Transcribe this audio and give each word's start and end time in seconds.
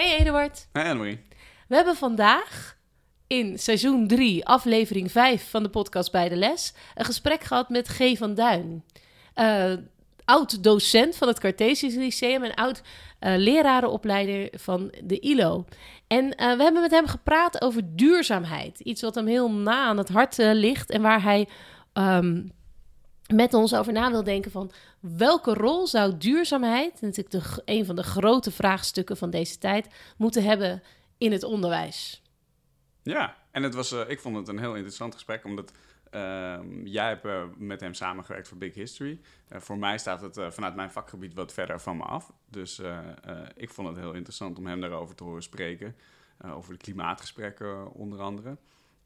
Hey 0.00 0.18
Eduard. 0.18 0.66
Hey. 0.72 1.22
We 1.68 1.74
hebben 1.74 1.96
vandaag 1.96 2.76
in 3.26 3.58
seizoen 3.58 4.06
3, 4.06 4.46
aflevering 4.46 5.10
5 5.10 5.50
van 5.50 5.62
de 5.62 5.68
podcast 5.68 6.12
Bij 6.12 6.28
de 6.28 6.36
Les, 6.36 6.74
een 6.94 7.04
gesprek 7.04 7.42
gehad 7.42 7.68
met 7.68 7.88
G. 7.88 8.16
van 8.16 8.34
Duin. 8.34 8.84
Uh, 9.36 9.72
oud 10.24 10.62
docent 10.62 11.16
van 11.16 11.28
het 11.28 11.40
Cartesius 11.40 11.94
Lyceum 11.94 12.42
en 12.42 12.54
oud 12.54 12.82
uh, 13.20 13.34
lerarenopleider 13.36 14.48
van 14.52 14.92
de 15.04 15.18
ILO. 15.18 15.64
En 16.06 16.24
uh, 16.24 16.32
we 16.56 16.62
hebben 16.62 16.80
met 16.80 16.90
hem 16.90 17.06
gepraat 17.06 17.62
over 17.62 17.82
duurzaamheid. 17.96 18.80
Iets 18.80 19.02
wat 19.02 19.14
hem 19.14 19.26
heel 19.26 19.50
na 19.50 19.84
aan 19.84 19.98
het 19.98 20.08
hart 20.08 20.36
ligt 20.36 20.90
en 20.90 21.02
waar 21.02 21.22
hij 21.22 21.48
um, 21.92 22.52
met 23.34 23.54
ons 23.54 23.74
over 23.74 23.92
na 23.92 24.10
wil 24.10 24.24
denken 24.24 24.50
van 24.50 24.72
welke 25.00 25.54
rol 25.54 25.86
zou 25.86 26.16
duurzaamheid, 26.16 27.00
natuurlijk 27.00 27.44
de, 27.44 27.62
een 27.64 27.84
van 27.84 27.96
de 27.96 28.02
grote 28.02 28.50
vraagstukken 28.50 29.16
van 29.16 29.30
deze 29.30 29.58
tijd, 29.58 29.88
moeten 30.16 30.44
hebben 30.44 30.82
in 31.18 31.32
het 31.32 31.42
onderwijs. 31.42 32.22
Ja, 33.02 33.36
en 33.50 33.62
het 33.62 33.74
was, 33.74 33.92
uh, 33.92 34.00
ik 34.08 34.20
vond 34.20 34.36
het 34.36 34.48
een 34.48 34.58
heel 34.58 34.74
interessant 34.74 35.14
gesprek, 35.14 35.44
omdat 35.44 35.72
uh, 36.10 36.58
jij 36.84 37.08
hebt 37.08 37.24
uh, 37.24 37.42
met 37.56 37.80
hem 37.80 37.94
samengewerkt 37.94 38.48
voor 38.48 38.58
Big 38.58 38.74
History. 38.74 39.20
Uh, 39.52 39.60
voor 39.60 39.78
mij 39.78 39.98
staat 39.98 40.20
het 40.20 40.54
vanuit 40.54 40.74
mijn 40.74 40.90
vakgebied 40.90 41.34
wat 41.34 41.52
verder 41.52 41.80
van 41.80 41.96
me 41.96 42.02
af. 42.02 42.32
Dus 42.48 42.80
ik 43.56 43.70
vond 43.70 43.88
het 43.88 43.96
heel 43.96 44.12
interessant 44.12 44.58
om 44.58 44.66
hem 44.66 44.80
daarover 44.80 45.14
te 45.14 45.24
horen 45.24 45.42
spreken. 45.42 45.96
over 46.44 46.72
de 46.72 46.78
klimaatgesprekken 46.78 47.92
onder 47.92 48.20
andere. 48.20 48.56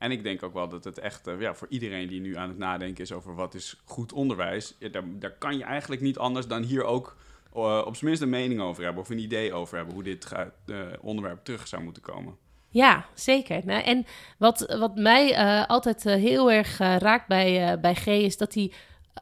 En 0.04 0.10
ik 0.10 0.22
denk 0.22 0.42
ook 0.42 0.52
wel 0.52 0.68
dat 0.68 0.84
het 0.84 0.98
echt 0.98 1.30
ja, 1.38 1.54
voor 1.54 1.66
iedereen 1.70 2.08
die 2.08 2.20
nu 2.20 2.36
aan 2.36 2.48
het 2.48 2.58
nadenken 2.58 3.04
is 3.04 3.12
over 3.12 3.34
wat 3.34 3.54
is 3.54 3.80
goed 3.84 4.12
onderwijs, 4.12 4.76
daar, 4.90 5.02
daar 5.06 5.30
kan 5.38 5.56
je 5.56 5.64
eigenlijk 5.64 6.00
niet 6.00 6.18
anders 6.18 6.46
dan 6.46 6.62
hier 6.62 6.84
ook 6.84 7.16
uh, 7.56 7.82
op 7.86 7.96
zijn 7.96 8.10
minst 8.10 8.22
een 8.22 8.28
mening 8.28 8.60
over 8.60 8.84
hebben 8.84 9.02
of 9.02 9.10
een 9.10 9.18
idee 9.18 9.52
over 9.52 9.76
hebben 9.76 9.94
hoe 9.94 10.02
dit 10.02 10.32
uh, 10.66 10.86
onderwerp 11.00 11.44
terug 11.44 11.68
zou 11.68 11.82
moeten 11.82 12.02
komen. 12.02 12.36
Ja, 12.68 13.06
zeker. 13.14 13.60
Nou, 13.64 13.82
en 13.82 14.06
wat, 14.38 14.76
wat 14.78 14.96
mij 14.96 15.36
altijd 15.66 16.04
heel 16.04 16.52
erg 16.52 16.78
raakt 16.78 17.28
bij, 17.28 17.80
bij 17.80 17.94
G 17.94 18.06
is 18.06 18.36
dat 18.36 18.54
hij 18.54 18.72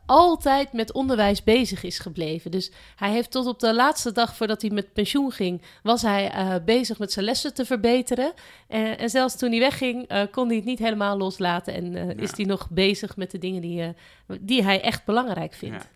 altijd 0.06 0.72
met 0.72 0.92
onderwijs 0.92 1.44
bezig 1.44 1.82
is 1.82 1.98
gebleven. 1.98 2.50
Dus 2.50 2.70
hij 2.96 3.10
heeft 3.10 3.30
tot 3.30 3.46
op 3.46 3.60
de 3.60 3.74
laatste 3.74 4.12
dag 4.12 4.36
voordat 4.36 4.62
hij 4.62 4.70
met 4.70 4.92
pensioen 4.92 5.32
ging, 5.32 5.62
was 5.82 6.02
hij 6.02 6.34
uh, 6.34 6.54
bezig 6.64 6.98
met 6.98 7.12
zijn 7.12 7.24
lessen 7.24 7.54
te 7.54 7.64
verbeteren. 7.64 8.32
Uh, 8.68 9.00
en 9.00 9.10
zelfs 9.10 9.36
toen 9.36 9.50
hij 9.50 9.58
wegging, 9.58 10.12
uh, 10.12 10.22
kon 10.30 10.46
hij 10.46 10.56
het 10.56 10.64
niet 10.64 10.78
helemaal 10.78 11.16
loslaten. 11.16 11.74
En 11.74 11.92
ja. 11.92 12.22
is 12.22 12.36
hij 12.36 12.44
nog 12.44 12.70
bezig 12.70 13.16
met 13.16 13.30
de 13.30 13.38
dingen 13.38 13.60
die, 13.60 13.94
die 14.40 14.62
hij 14.62 14.80
echt 14.80 15.04
belangrijk 15.04 15.54
vindt. 15.54 15.82
Ja. 15.82 15.90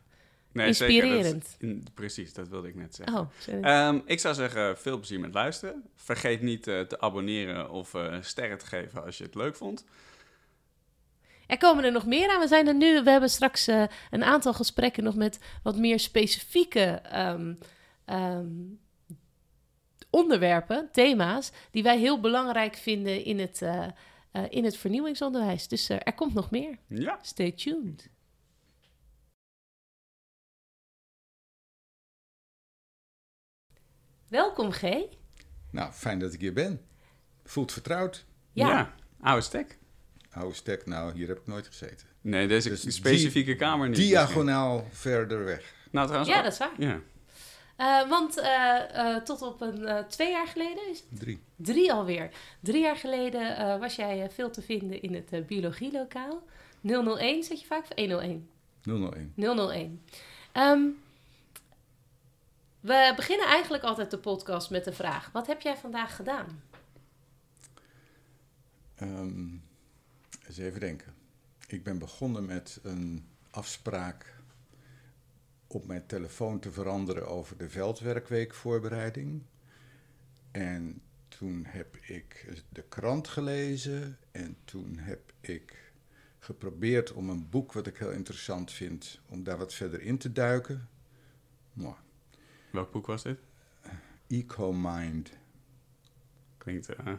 Nee, 0.52 0.66
Inspirerend. 0.66 1.56
Zeker, 1.58 1.84
dat, 1.84 1.94
precies, 1.94 2.32
dat 2.32 2.48
wilde 2.48 2.68
ik 2.68 2.74
net 2.74 2.94
zeggen. 2.94 3.18
Oh, 3.18 3.88
um, 3.88 4.02
ik 4.06 4.20
zou 4.20 4.34
zeggen, 4.34 4.78
veel 4.78 4.96
plezier 4.96 5.20
met 5.20 5.34
luisteren. 5.34 5.84
Vergeet 5.94 6.42
niet 6.42 6.62
te 6.62 6.96
abonneren 6.98 7.70
of 7.70 7.94
sterren 8.20 8.58
te 8.58 8.66
geven 8.66 9.04
als 9.04 9.18
je 9.18 9.24
het 9.24 9.34
leuk 9.34 9.56
vond. 9.56 9.84
Er 11.46 11.56
komen 11.56 11.84
er 11.84 11.92
nog 11.92 12.06
meer 12.06 12.30
aan. 12.30 12.40
We 12.40 12.46
zijn 12.46 12.66
er 12.66 12.74
nu. 12.74 13.02
We 13.02 13.10
hebben 13.10 13.30
straks 13.30 13.68
uh, 13.68 13.84
een 14.10 14.24
aantal 14.24 14.52
gesprekken 14.52 15.04
nog 15.04 15.14
met 15.14 15.38
wat 15.62 15.76
meer 15.76 16.00
specifieke 16.00 17.02
um, 17.14 17.58
um, 18.06 18.80
onderwerpen, 20.10 20.88
thema's, 20.92 21.52
die 21.70 21.82
wij 21.82 21.98
heel 21.98 22.20
belangrijk 22.20 22.74
vinden 22.74 23.24
in 23.24 23.38
het, 23.38 23.60
uh, 23.62 23.86
uh, 24.32 24.42
in 24.48 24.64
het 24.64 24.76
vernieuwingsonderwijs. 24.76 25.68
Dus 25.68 25.88
er 25.88 26.14
komt 26.14 26.34
nog 26.34 26.50
meer. 26.50 26.78
Ja. 26.86 27.18
Stay 27.22 27.52
tuned. 27.52 28.10
Welkom, 34.28 34.70
G. 34.70 34.82
Nou, 35.70 35.92
fijn 35.92 36.18
dat 36.18 36.32
ik 36.32 36.40
hier 36.40 36.52
ben. 36.52 36.86
Voelt 37.44 37.72
vertrouwd. 37.72 38.26
Ja, 38.52 38.68
ja 38.68 38.94
oude 39.20 39.42
stek 39.42 39.78
oude 40.36 40.54
stek, 40.54 40.86
nou, 40.86 41.12
hier 41.12 41.28
heb 41.28 41.38
ik 41.38 41.46
nooit 41.46 41.66
gezeten. 41.66 42.06
Nee, 42.20 42.48
deze 42.48 42.68
dus 42.68 42.94
specifieke 42.94 43.50
die, 43.50 43.56
kamer 43.56 43.88
niet. 43.88 43.96
Diagonaal 43.96 44.74
misschien. 44.74 44.96
verder 44.96 45.44
weg. 45.44 45.74
Nou, 45.90 46.06
trouwens, 46.06 46.34
ja, 46.34 46.42
dat 46.42 46.52
is 46.52 46.58
waar. 46.58 46.74
Ja. 46.78 47.00
Uh, 47.78 48.08
want 48.08 48.38
uh, 48.38 48.44
uh, 48.94 49.16
tot 49.16 49.42
op 49.42 49.60
een 49.60 50.04
twee 50.08 50.30
jaar 50.30 50.46
geleden 50.46 50.90
is 50.90 50.98
het? 50.98 51.20
Drie. 51.20 51.42
Drie 51.56 51.92
alweer. 51.92 52.30
Drie 52.60 52.82
jaar 52.82 52.96
geleden 52.96 53.78
was 53.80 53.96
jij 53.96 54.30
veel 54.30 54.50
te 54.50 54.62
vinden 54.62 55.02
in 55.02 55.14
het 55.14 55.46
biologielokaal. 55.46 56.42
001 56.80 57.42
zet 57.42 57.60
je 57.60 57.66
vaak? 57.66 57.82
Of 57.82 57.96
101? 57.96 58.48
001. 58.82 59.32
001. 59.36 60.02
Um, 60.52 60.98
we 62.80 63.12
beginnen 63.16 63.46
eigenlijk 63.46 63.84
altijd 63.84 64.10
de 64.10 64.18
podcast 64.18 64.70
met 64.70 64.84
de 64.84 64.92
vraag: 64.92 65.30
wat 65.32 65.46
heb 65.46 65.60
jij 65.60 65.76
vandaag 65.76 66.16
gedaan? 66.16 66.62
Um, 69.02 69.62
eens 70.48 70.58
even 70.58 70.80
denken. 70.80 71.14
Ik 71.66 71.82
ben 71.82 71.98
begonnen 71.98 72.44
met 72.44 72.80
een 72.82 73.26
afspraak 73.50 74.40
op 75.66 75.86
mijn 75.86 76.06
telefoon 76.06 76.58
te 76.58 76.70
veranderen 76.70 77.28
over 77.28 77.56
de 77.56 77.68
veldwerkweekvoorbereiding. 77.68 79.42
En 80.50 81.00
toen 81.28 81.64
heb 81.66 81.96
ik 81.96 82.62
de 82.68 82.82
krant 82.82 83.28
gelezen 83.28 84.18
en 84.30 84.56
toen 84.64 84.98
heb 84.98 85.32
ik 85.40 85.92
geprobeerd 86.38 87.12
om 87.12 87.30
een 87.30 87.48
boek 87.48 87.72
wat 87.72 87.86
ik 87.86 87.96
heel 87.96 88.10
interessant 88.10 88.72
vind, 88.72 89.20
om 89.28 89.44
daar 89.44 89.58
wat 89.58 89.74
verder 89.74 90.02
in 90.02 90.18
te 90.18 90.32
duiken. 90.32 90.88
Mwah. 91.72 91.98
Welk 92.70 92.92
boek 92.92 93.06
was 93.06 93.22
dit? 93.22 93.38
Eco-Mind. 94.26 95.30
Klinkt 96.58 96.90
uh, 96.90 97.12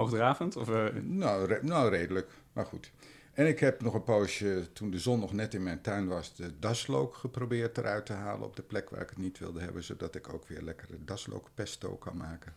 hoogdravend? 0.00 0.56
Of, 0.56 0.68
uh... 0.68 0.86
nou, 1.02 1.64
nou, 1.64 1.90
redelijk. 1.90 2.30
Maar 2.52 2.66
goed. 2.66 2.92
En 3.32 3.46
ik 3.46 3.60
heb 3.60 3.82
nog 3.82 3.94
een 3.94 4.04
poosje, 4.04 4.66
toen 4.72 4.90
de 4.90 4.98
zon 4.98 5.20
nog 5.20 5.32
net 5.32 5.54
in 5.54 5.62
mijn 5.62 5.80
tuin 5.80 6.08
was, 6.08 6.34
de 6.34 6.58
daslook 6.58 7.14
geprobeerd 7.14 7.78
eruit 7.78 8.06
te 8.06 8.12
halen 8.12 8.46
op 8.46 8.56
de 8.56 8.62
plek 8.62 8.90
waar 8.90 9.00
ik 9.00 9.08
het 9.08 9.18
niet 9.18 9.38
wilde 9.38 9.60
hebben, 9.60 9.82
zodat 9.82 10.14
ik 10.14 10.32
ook 10.32 10.48
weer 10.48 10.62
lekkere 10.62 11.04
daslookpesto 11.04 11.96
kan 11.96 12.16
maken. 12.16 12.54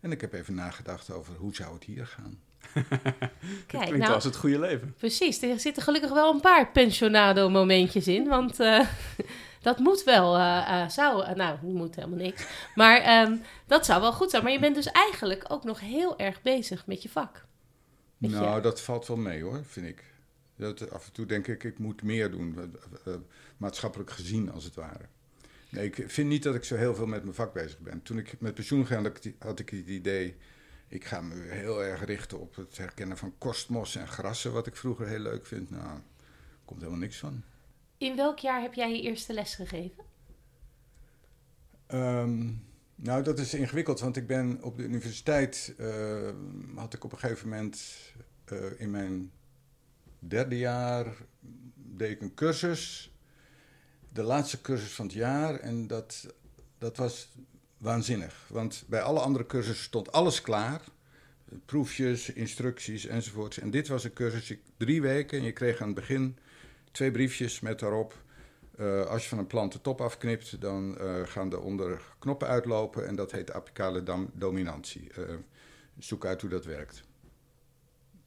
En 0.00 0.12
ik 0.12 0.20
heb 0.20 0.32
even 0.32 0.54
nagedacht 0.54 1.10
over 1.10 1.34
hoe 1.34 1.54
zou 1.54 1.74
het 1.74 1.84
hier 1.84 2.06
gaan. 2.06 2.40
Kijk, 3.66 3.82
klinkt 3.82 3.98
nou, 3.98 4.14
als 4.14 4.24
het 4.24 4.36
goede 4.36 4.58
leven. 4.58 4.94
Precies, 4.98 5.42
er 5.42 5.60
zitten 5.60 5.82
gelukkig 5.82 6.10
wel 6.12 6.34
een 6.34 6.40
paar 6.40 6.70
pensionado 6.70 7.48
momentjes 7.50 8.08
in, 8.08 8.28
want 8.28 8.60
uh, 8.60 8.86
dat 9.62 9.78
moet 9.78 10.04
wel, 10.04 10.36
uh, 10.36 10.68
uh, 10.70 10.88
zou, 10.88 11.34
nou, 11.34 11.58
moet 11.62 11.94
helemaal 11.94 12.18
niks. 12.18 12.46
Maar 12.74 13.22
um, 13.22 13.42
dat 13.66 13.86
zou 13.86 14.00
wel 14.00 14.12
goed 14.12 14.30
zijn. 14.30 14.42
Maar 14.42 14.52
je 14.52 14.58
bent 14.58 14.74
dus 14.74 14.86
eigenlijk 14.86 15.44
ook 15.48 15.64
nog 15.64 15.80
heel 15.80 16.18
erg 16.18 16.42
bezig 16.42 16.86
met 16.86 17.02
je 17.02 17.08
vak. 17.08 17.44
Nou, 18.18 18.62
dat 18.62 18.80
valt 18.80 19.06
wel 19.06 19.16
mee 19.16 19.42
hoor, 19.42 19.64
vind 19.64 19.86
ik. 19.86 20.04
Dat, 20.56 20.90
af 20.90 21.06
en 21.06 21.12
toe 21.12 21.26
denk 21.26 21.46
ik, 21.46 21.64
ik 21.64 21.78
moet 21.78 22.02
meer 22.02 22.30
doen, 22.30 22.76
maatschappelijk 23.56 24.10
gezien 24.10 24.52
als 24.52 24.64
het 24.64 24.74
ware. 24.74 25.04
Nee, 25.68 25.86
ik 25.86 26.04
vind 26.06 26.28
niet 26.28 26.42
dat 26.42 26.54
ik 26.54 26.64
zo 26.64 26.76
heel 26.76 26.94
veel 26.94 27.06
met 27.06 27.22
mijn 27.22 27.34
vak 27.34 27.52
bezig 27.52 27.78
ben. 27.78 28.02
Toen 28.02 28.18
ik 28.18 28.40
met 28.40 28.54
pensioen 28.54 28.86
ging, 28.86 29.12
had 29.38 29.58
ik 29.58 29.70
het 29.70 29.88
idee, 29.88 30.36
ik 30.92 31.04
ga 31.04 31.20
me 31.20 31.34
heel 31.34 31.84
erg 31.84 32.04
richten 32.04 32.40
op 32.40 32.56
het 32.56 32.78
herkennen 32.78 33.16
van 33.16 33.34
kostmos 33.38 33.96
en 33.96 34.08
grassen, 34.08 34.52
wat 34.52 34.66
ik 34.66 34.76
vroeger 34.76 35.06
heel 35.06 35.18
leuk 35.18 35.46
vind. 35.46 35.70
Nou, 35.70 36.00
komt 36.64 36.80
helemaal 36.80 37.00
niks 37.00 37.18
van. 37.18 37.42
In 37.98 38.16
welk 38.16 38.38
jaar 38.38 38.60
heb 38.60 38.74
jij 38.74 38.96
je 38.96 39.02
eerste 39.02 39.32
les 39.32 39.54
gegeven? 39.54 40.04
Um, 41.88 42.64
nou, 42.94 43.22
dat 43.22 43.38
is 43.38 43.54
ingewikkeld, 43.54 44.00
want 44.00 44.16
ik 44.16 44.26
ben 44.26 44.62
op 44.62 44.76
de 44.76 44.82
universiteit, 44.82 45.74
uh, 45.78 46.30
had 46.74 46.94
ik 46.94 47.04
op 47.04 47.12
een 47.12 47.18
gegeven 47.18 47.48
moment 47.48 47.98
uh, 48.52 48.80
in 48.80 48.90
mijn 48.90 49.32
derde 50.18 50.58
jaar, 50.58 51.06
deed 51.74 52.10
ik 52.10 52.20
een 52.20 52.34
cursus, 52.34 53.14
de 54.08 54.22
laatste 54.22 54.60
cursus 54.60 54.92
van 54.92 55.06
het 55.06 55.14
jaar, 55.14 55.54
en 55.54 55.86
dat, 55.86 56.34
dat 56.78 56.96
was 56.96 57.28
waanzinnig. 57.82 58.46
Want 58.48 58.84
bij 58.86 59.02
alle 59.02 59.20
andere 59.20 59.46
cursussen 59.46 59.84
stond 59.84 60.12
alles 60.12 60.40
klaar, 60.40 60.80
proefjes, 61.64 62.32
instructies 62.32 63.06
enzovoorts. 63.06 63.58
En 63.58 63.70
dit 63.70 63.88
was 63.88 64.04
een 64.04 64.12
cursus, 64.12 64.54
drie 64.76 65.02
weken, 65.02 65.38
en 65.38 65.44
je 65.44 65.52
kreeg 65.52 65.80
aan 65.80 65.86
het 65.86 65.96
begin 65.96 66.36
twee 66.90 67.10
briefjes 67.10 67.60
met 67.60 67.78
daarop 67.78 68.22
uh, 68.78 69.06
als 69.06 69.22
je 69.22 69.28
van 69.28 69.38
een 69.38 69.46
plant 69.46 69.72
de 69.72 69.80
top 69.80 70.00
afknipt, 70.00 70.60
dan 70.60 70.96
uh, 71.00 71.26
gaan 71.26 71.52
er 71.52 71.60
onder 71.60 72.02
knoppen 72.18 72.48
uitlopen 72.48 73.06
en 73.06 73.16
dat 73.16 73.32
heet 73.32 73.52
apicale 73.52 74.28
dominantie. 74.32 75.10
Uh, 75.18 75.34
zoek 75.98 76.26
uit 76.26 76.40
hoe 76.40 76.50
dat 76.50 76.64
werkt. 76.64 77.02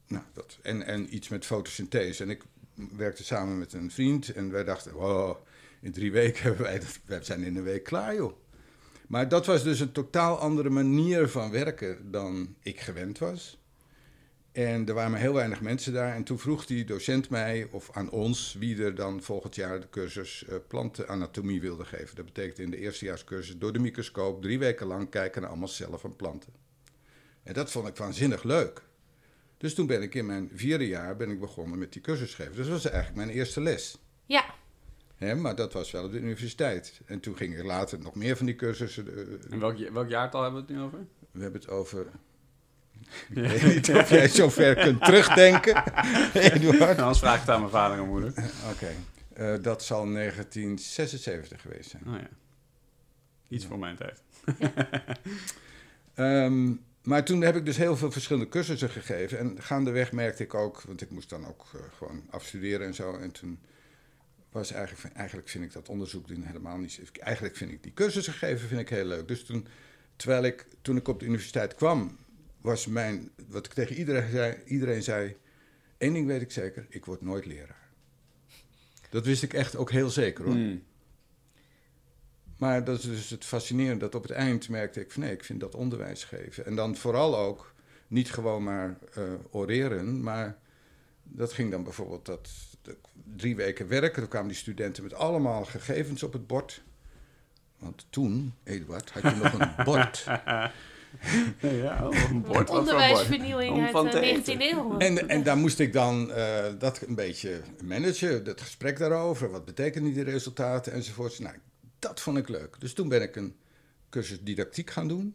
Nou, 0.06 0.24
dat. 0.32 0.58
En, 0.62 0.82
en 0.82 1.14
iets 1.14 1.28
met 1.28 1.46
fotosynthese. 1.46 2.22
En 2.22 2.30
ik 2.30 2.42
werkte 2.96 3.24
samen 3.24 3.58
met 3.58 3.72
een 3.72 3.90
vriend 3.90 4.32
en 4.32 4.50
wij 4.50 4.64
dachten, 4.64 4.92
wow, 4.92 5.36
in 5.80 5.92
drie 5.92 6.12
weken 6.12 6.42
hebben 6.46 6.62
wij 6.62 6.78
dat, 6.78 6.98
wij 7.04 7.24
zijn 7.24 7.42
in 7.42 7.56
een 7.56 7.62
week 7.62 7.84
klaar 7.84 8.14
joh. 8.14 8.32
Maar 9.06 9.28
dat 9.28 9.46
was 9.46 9.62
dus 9.62 9.80
een 9.80 9.92
totaal 9.92 10.38
andere 10.38 10.70
manier 10.70 11.28
van 11.28 11.50
werken 11.50 12.10
dan 12.10 12.54
ik 12.62 12.80
gewend 12.80 13.18
was. 13.18 13.58
En 14.52 14.88
er 14.88 14.94
waren 14.94 15.10
maar 15.10 15.20
heel 15.20 15.32
weinig 15.32 15.60
mensen 15.60 15.92
daar. 15.92 16.14
En 16.14 16.24
toen 16.24 16.38
vroeg 16.38 16.66
die 16.66 16.84
docent 16.84 17.30
mij, 17.30 17.68
of 17.70 17.90
aan 17.92 18.10
ons, 18.10 18.56
wie 18.58 18.82
er 18.82 18.94
dan 18.94 19.22
volgend 19.22 19.54
jaar 19.54 19.80
de 19.80 19.88
cursus 19.90 20.44
uh, 20.48 20.54
plantenanatomie 20.68 21.60
wilde 21.60 21.84
geven. 21.84 22.16
Dat 22.16 22.24
betekent 22.24 22.58
in 22.58 22.70
de 22.70 22.76
eerstejaarscursus 22.76 23.58
door 23.58 23.72
de 23.72 23.78
microscoop 23.78 24.42
drie 24.42 24.58
weken 24.58 24.86
lang 24.86 25.10
kijken 25.10 25.40
naar 25.40 25.50
allemaal 25.50 25.68
cellen 25.68 26.00
van 26.00 26.16
planten. 26.16 26.52
En 27.42 27.54
dat 27.54 27.70
vond 27.70 27.88
ik 27.88 27.96
waanzinnig 27.96 28.42
leuk. 28.42 28.82
Dus 29.56 29.74
toen 29.74 29.86
ben 29.86 30.02
ik 30.02 30.14
in 30.14 30.26
mijn 30.26 30.50
vierde 30.54 30.86
jaar 30.86 31.16
ben 31.16 31.30
ik 31.30 31.40
begonnen 31.40 31.78
met 31.78 31.92
die 31.92 32.02
cursus 32.02 32.34
geven. 32.34 32.56
Dus 32.56 32.66
dat 32.66 32.82
was 32.82 32.92
eigenlijk 32.92 33.16
mijn 33.26 33.36
eerste 33.36 33.60
les. 33.60 33.98
Ja. 35.18 35.26
Hè, 35.26 35.34
maar 35.34 35.56
dat 35.56 35.72
was 35.72 35.90
wel 35.90 36.04
op 36.04 36.12
de 36.12 36.18
universiteit. 36.18 37.00
En 37.06 37.20
toen 37.20 37.36
ging 37.36 37.58
ik 37.58 37.64
later 37.64 37.98
nog 37.98 38.14
meer 38.14 38.36
van 38.36 38.46
die 38.46 38.56
cursussen. 38.56 39.06
Uh, 39.08 39.52
en 39.52 39.60
welk, 39.60 39.78
welk 39.78 40.08
jaartal 40.08 40.42
hebben 40.42 40.60
we 40.60 40.66
het 40.66 40.76
nu 40.76 40.84
over? 40.84 41.06
We 41.30 41.42
hebben 41.42 41.60
het 41.60 41.70
over 41.70 42.06
ik 43.34 43.34
weet 43.34 43.74
niet 43.74 43.90
of 43.90 44.10
jij 44.10 44.28
zo 44.28 44.48
ver 44.48 44.74
kunt 44.74 45.04
terugdenken, 45.04 45.84
Eduard. 46.52 46.98
Anders 46.98 47.18
vraag 47.18 47.34
ik 47.34 47.40
het 47.40 47.50
aan 47.50 47.60
mijn 47.60 47.72
vader 47.72 47.98
en 47.98 48.08
moeder. 48.08 48.28
Oké, 48.70 48.94
okay. 49.34 49.56
uh, 49.56 49.62
dat 49.62 49.84
zal 49.84 50.12
1976 50.12 51.60
geweest 51.60 51.90
zijn. 51.90 52.02
Oh 52.06 52.14
ja. 52.14 52.28
Iets 53.48 53.62
ja. 53.62 53.68
voor 53.68 53.78
mijn 53.78 53.96
tijd. 53.96 54.22
um, 56.16 56.84
maar 57.10 57.24
toen 57.24 57.40
heb 57.40 57.56
ik 57.56 57.64
dus 57.64 57.76
heel 57.76 57.96
veel 57.96 58.10
verschillende 58.10 58.48
cursussen 58.48 58.90
gegeven. 58.90 59.38
En 59.38 59.62
gaandeweg 59.62 60.12
merkte 60.12 60.42
ik 60.42 60.54
ook, 60.54 60.82
want 60.82 61.00
ik 61.00 61.10
moest 61.10 61.30
dan 61.30 61.46
ook 61.46 61.66
uh, 61.74 61.80
gewoon 61.96 62.22
afstuderen 62.30 62.86
en 62.86 62.94
zo. 62.94 63.16
En 63.16 63.30
toen 63.30 63.58
was 64.56 64.72
eigenlijk, 64.72 65.16
eigenlijk 65.16 65.48
vind 65.48 65.64
ik 65.64 65.72
dat 65.72 65.88
onderzoek 65.88 66.28
doen 66.28 66.42
helemaal 66.42 66.76
niet... 66.76 67.00
Eigenlijk 67.18 67.56
vind 67.56 67.70
ik 67.70 67.82
die 67.82 67.92
cursussen 67.92 68.32
geven 68.32 68.68
vind 68.68 68.80
ik 68.80 68.88
heel 68.88 69.04
leuk. 69.04 69.28
Dus 69.28 69.44
toen, 69.44 69.66
terwijl 70.16 70.44
ik, 70.44 70.66
toen 70.82 70.96
ik 70.96 71.08
op 71.08 71.20
de 71.20 71.26
universiteit 71.26 71.74
kwam 71.74 72.16
was 72.60 72.86
mijn, 72.86 73.30
wat 73.48 73.66
ik 73.66 73.72
tegen 73.72 73.96
iedereen 73.96 74.30
zei, 74.30 74.56
iedereen 74.64 75.02
zei, 75.02 75.36
één 75.98 76.12
ding 76.12 76.26
weet 76.26 76.42
ik 76.42 76.50
zeker, 76.50 76.86
ik 76.88 77.04
word 77.04 77.20
nooit 77.20 77.46
leraar. 77.46 77.88
Dat 79.10 79.24
wist 79.24 79.42
ik 79.42 79.52
echt 79.54 79.76
ook 79.76 79.90
heel 79.90 80.10
zeker 80.10 80.44
hoor. 80.44 80.54
Hmm. 80.54 80.82
Maar 82.56 82.84
dat 82.84 82.98
is 82.98 83.04
dus 83.04 83.30
het 83.30 83.44
fascinerende, 83.44 84.04
dat 84.04 84.14
op 84.14 84.22
het 84.22 84.32
eind 84.32 84.68
merkte 84.68 85.00
ik 85.00 85.12
van 85.12 85.22
nee, 85.22 85.32
ik 85.32 85.44
vind 85.44 85.60
dat 85.60 85.74
onderwijs 85.74 86.24
geven. 86.24 86.66
En 86.66 86.76
dan 86.76 86.96
vooral 86.96 87.38
ook 87.38 87.74
niet 88.08 88.30
gewoon 88.30 88.62
maar 88.62 88.98
uh, 89.18 89.24
oreren, 89.50 90.22
maar 90.22 90.58
dat 91.22 91.52
ging 91.52 91.70
dan 91.70 91.82
bijvoorbeeld 91.82 92.26
dat, 92.26 92.50
drie 93.36 93.56
weken 93.56 93.88
werken. 93.88 94.20
Dan 94.20 94.28
kwamen 94.28 94.48
die 94.48 94.56
studenten 94.56 95.02
met 95.02 95.14
allemaal 95.14 95.64
gegevens 95.64 96.22
op 96.22 96.32
het 96.32 96.46
bord. 96.46 96.82
Want 97.78 98.06
toen, 98.10 98.54
Eduard, 98.64 99.10
had 99.10 99.22
je 99.22 99.38
nog 99.42 99.52
een 99.52 99.84
bord. 99.84 100.24
ja, 101.60 102.02
een 102.30 102.42
bord. 102.42 102.70
Onderwijsvernieuwing 102.70 103.94
uit 103.94 104.12
de 104.12 104.42
19e 104.42 104.60
eeuw. 104.60 104.98
En, 104.98 105.28
en 105.28 105.42
daar 105.42 105.56
moest 105.56 105.78
ik 105.78 105.92
dan 105.92 106.30
uh, 106.30 106.64
dat 106.78 107.02
een 107.06 107.14
beetje 107.14 107.60
managen, 107.84 108.44
dat 108.44 108.60
gesprek 108.60 108.98
daarover. 108.98 109.50
Wat 109.50 109.64
betekenen 109.64 110.12
die 110.12 110.24
resultaten 110.24 110.92
enzovoorts. 110.92 111.38
Nou, 111.38 111.54
dat 111.98 112.20
vond 112.20 112.38
ik 112.38 112.48
leuk. 112.48 112.76
Dus 112.78 112.92
toen 112.92 113.08
ben 113.08 113.22
ik 113.22 113.36
een 113.36 113.56
cursus 114.10 114.42
didactiek 114.42 114.90
gaan 114.90 115.08
doen. 115.08 115.34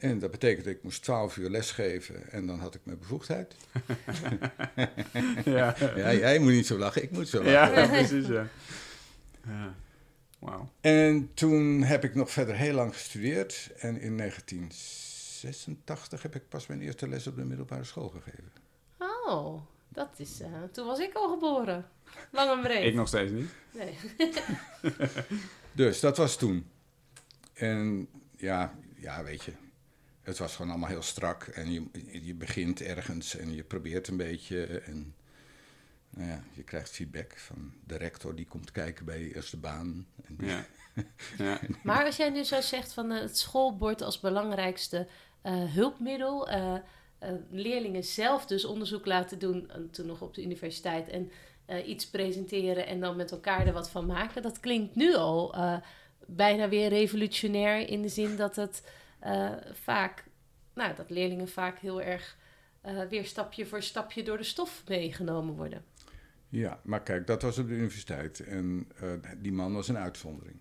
En 0.00 0.18
dat 0.18 0.30
betekende 0.30 0.70
ik 0.70 0.82
moest 0.82 1.02
12 1.02 1.36
uur 1.36 1.50
lesgeven 1.50 2.30
en 2.30 2.46
dan 2.46 2.58
had 2.58 2.74
ik 2.74 2.80
mijn 2.84 2.98
bevoegdheid. 2.98 3.54
ja. 5.44 5.74
ja, 5.96 6.12
jij 6.12 6.38
moet 6.38 6.52
niet 6.52 6.66
zo 6.66 6.78
lachen, 6.78 7.02
ik 7.02 7.10
moet 7.10 7.28
zo 7.28 7.42
lachen. 7.42 7.82
Ja, 7.82 7.88
precies, 8.06 8.26
ja. 8.26 8.48
ja. 9.46 9.74
En 10.80 11.30
toen 11.34 11.82
heb 11.82 12.04
ik 12.04 12.14
nog 12.14 12.30
verder 12.30 12.54
heel 12.54 12.74
lang 12.74 12.92
gestudeerd. 12.92 13.70
En 13.76 14.00
in 14.00 14.16
1986 14.16 16.22
heb 16.22 16.34
ik 16.34 16.48
pas 16.48 16.66
mijn 16.66 16.80
eerste 16.80 17.08
les 17.08 17.26
op 17.26 17.36
de 17.36 17.44
middelbare 17.44 17.84
school 17.84 18.08
gegeven. 18.08 18.52
Oh, 18.98 19.62
dat 19.88 20.08
is. 20.16 20.40
Uh, 20.40 20.46
toen 20.72 20.86
was 20.86 20.98
ik 20.98 21.14
al 21.14 21.28
geboren. 21.28 21.88
Lang 22.30 22.50
en 22.50 22.60
breed. 22.60 22.84
ik 22.84 22.94
nog 22.94 23.08
steeds 23.08 23.32
niet. 23.32 23.50
Nee. 23.74 23.96
dus 25.72 26.00
dat 26.00 26.16
was 26.16 26.36
toen. 26.36 26.66
En 27.52 28.08
ja, 28.36 28.74
ja, 28.96 29.24
weet 29.24 29.44
je. 29.44 29.52
Het 30.30 30.38
was 30.38 30.56
gewoon 30.56 30.70
allemaal 30.70 30.88
heel 30.88 31.02
strak. 31.02 31.42
En 31.42 31.72
je, 31.72 31.82
je 32.22 32.34
begint 32.34 32.80
ergens 32.80 33.36
en 33.36 33.54
je 33.54 33.62
probeert 33.62 34.08
een 34.08 34.16
beetje. 34.16 34.66
En 34.66 35.14
nou 36.10 36.28
ja, 36.28 36.42
je 36.52 36.62
krijgt 36.62 36.90
feedback 36.90 37.38
van 37.38 37.72
de 37.84 37.96
rector 37.96 38.34
die 38.34 38.46
komt 38.46 38.72
kijken 38.72 39.04
bij 39.04 39.20
je 39.20 39.34
eerste 39.34 39.56
baan. 39.56 40.06
En 40.24 40.36
ja. 40.38 40.64
ja. 41.44 41.60
Maar 41.82 42.04
als 42.04 42.16
jij 42.16 42.30
nu 42.30 42.44
zo 42.44 42.60
zegt 42.60 42.92
van 42.92 43.12
uh, 43.12 43.20
het 43.20 43.38
schoolbord 43.38 44.02
als 44.02 44.20
belangrijkste 44.20 45.06
uh, 45.42 45.52
hulpmiddel, 45.74 46.50
uh, 46.50 46.74
leerlingen 47.50 48.04
zelf 48.04 48.46
dus 48.46 48.64
onderzoek 48.64 49.06
laten 49.06 49.38
doen, 49.38 49.70
toen 49.90 50.06
nog 50.06 50.20
op 50.20 50.34
de 50.34 50.42
universiteit, 50.42 51.08
en 51.08 51.30
iets 51.86 52.10
presenteren 52.10 52.86
en 52.86 53.00
dan 53.00 53.16
met 53.16 53.30
elkaar 53.30 53.66
er 53.66 53.72
wat 53.72 53.90
van 53.90 54.06
maken, 54.06 54.42
dat 54.42 54.60
klinkt 54.60 54.94
nu 54.94 55.14
al 55.14 55.54
bijna 56.26 56.68
weer 56.68 56.88
revolutionair 56.88 57.88
in 57.88 58.02
de 58.02 58.08
zin 58.08 58.36
dat 58.36 58.56
het 58.56 58.82
vaak, 59.72 60.24
nou, 60.74 60.94
dat 60.94 61.10
leerlingen 61.10 61.48
vaak 61.48 61.78
heel 61.78 62.02
erg 62.02 62.36
weer 63.08 63.24
stapje 63.24 63.66
voor 63.66 63.82
stapje 63.82 64.22
door 64.22 64.36
de 64.36 64.44
stof 64.44 64.82
meegenomen 64.88 65.54
worden. 65.54 65.84
Ja, 66.48 66.80
maar 66.82 67.02
kijk, 67.02 67.26
dat 67.26 67.42
was 67.42 67.58
op 67.58 67.68
de 67.68 67.74
universiteit. 67.74 68.40
En 68.40 68.88
uh, 69.02 69.12
die 69.38 69.52
man 69.52 69.72
was 69.72 69.88
een 69.88 69.98
uitzondering. 69.98 70.56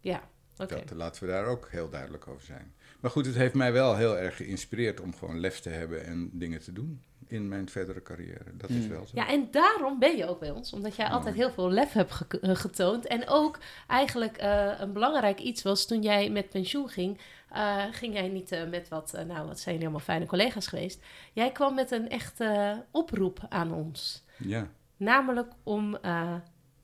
Ja, 0.00 0.28
oké. 0.56 0.74
Okay. 0.74 0.96
Laten 0.96 1.24
we 1.24 1.28
daar 1.30 1.46
ook 1.46 1.68
heel 1.70 1.88
duidelijk 1.88 2.28
over 2.28 2.46
zijn. 2.46 2.74
Maar 3.00 3.10
goed, 3.10 3.26
het 3.26 3.34
heeft 3.34 3.54
mij 3.54 3.72
wel 3.72 3.96
heel 3.96 4.18
erg 4.18 4.36
geïnspireerd 4.36 5.00
om 5.00 5.14
gewoon 5.14 5.40
lef 5.40 5.60
te 5.60 5.68
hebben 5.68 6.04
en 6.04 6.30
dingen 6.32 6.60
te 6.60 6.72
doen 6.72 7.02
in 7.28 7.48
mijn 7.48 7.68
verdere 7.68 8.02
carrière. 8.02 8.56
Dat 8.56 8.70
is 8.70 8.76
hmm. 8.76 8.88
wel 8.88 9.06
zo. 9.06 9.12
Ja, 9.14 9.28
en 9.28 9.48
daarom 9.50 9.98
ben 9.98 10.16
je 10.16 10.26
ook 10.26 10.40
bij 10.40 10.50
ons. 10.50 10.72
Omdat 10.72 10.96
jij 10.96 11.08
altijd 11.08 11.34
heel 11.34 11.50
veel 11.50 11.70
lef 11.70 11.92
hebt 11.92 12.12
ge 12.12 12.40
eh, 12.40 12.56
getoond. 12.56 13.06
En 13.06 13.28
ook 13.28 13.58
eigenlijk 13.86 14.42
uh, 14.42 14.72
een 14.78 14.92
belangrijk 14.92 15.40
iets 15.40 15.62
was 15.62 15.86
toen 15.86 16.02
jij 16.02 16.30
met 16.30 16.48
pensioen 16.48 16.88
ging. 16.88 17.18
Uh, 17.52 17.84
ging 17.90 18.14
jij 18.14 18.28
niet 18.28 18.52
uh, 18.52 18.68
met 18.68 18.88
wat, 18.88 19.12
nou 19.26 19.46
wat 19.46 19.60
zijn 19.60 19.74
jullie 19.74 19.90
allemaal 19.90 20.06
fijne 20.06 20.26
collega's 20.26 20.66
geweest. 20.66 21.02
Jij 21.32 21.52
kwam 21.52 21.74
met 21.74 21.90
een 21.90 22.08
echte 22.08 22.82
oproep 22.90 23.46
aan 23.48 23.72
ons. 23.72 24.24
Ja. 24.36 24.68
Namelijk 24.96 25.52
om 25.62 25.94
uh, 25.94 26.34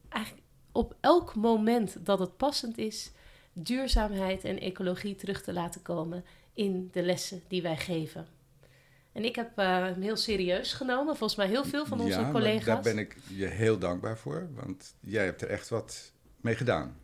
eigenlijk 0.09 0.47
op 0.73 0.97
elk 1.01 1.35
moment 1.35 2.07
dat 2.07 2.19
het 2.19 2.37
passend 2.37 2.79
is, 2.79 3.13
duurzaamheid 3.53 4.45
en 4.45 4.61
ecologie 4.61 5.15
terug 5.15 5.43
te 5.43 5.53
laten 5.53 5.83
komen 5.83 6.25
in 6.55 6.89
de 6.93 7.03
lessen 7.03 7.43
die 7.49 7.63
wij 7.63 7.77
geven. 7.77 8.27
En 9.13 9.25
ik 9.25 9.37
heb 9.37 9.59
uh, 9.59 9.67
hem 9.67 10.01
heel 10.01 10.17
serieus 10.17 10.73
genomen, 10.73 11.17
volgens 11.17 11.39
mij 11.39 11.49
heel 11.49 11.65
veel 11.65 11.87
van 11.87 12.01
onze 12.01 12.21
ja, 12.21 12.31
collega's. 12.31 12.65
Daar 12.65 12.83
ben 12.83 12.99
ik 12.99 13.17
je 13.29 13.47
heel 13.47 13.79
dankbaar 13.79 14.19
voor, 14.19 14.49
want 14.55 14.95
jij 15.01 15.25
hebt 15.25 15.43
er 15.43 15.49
echt 15.49 15.69
wat 15.69 16.13
mee 16.41 16.55
gedaan. 16.55 16.97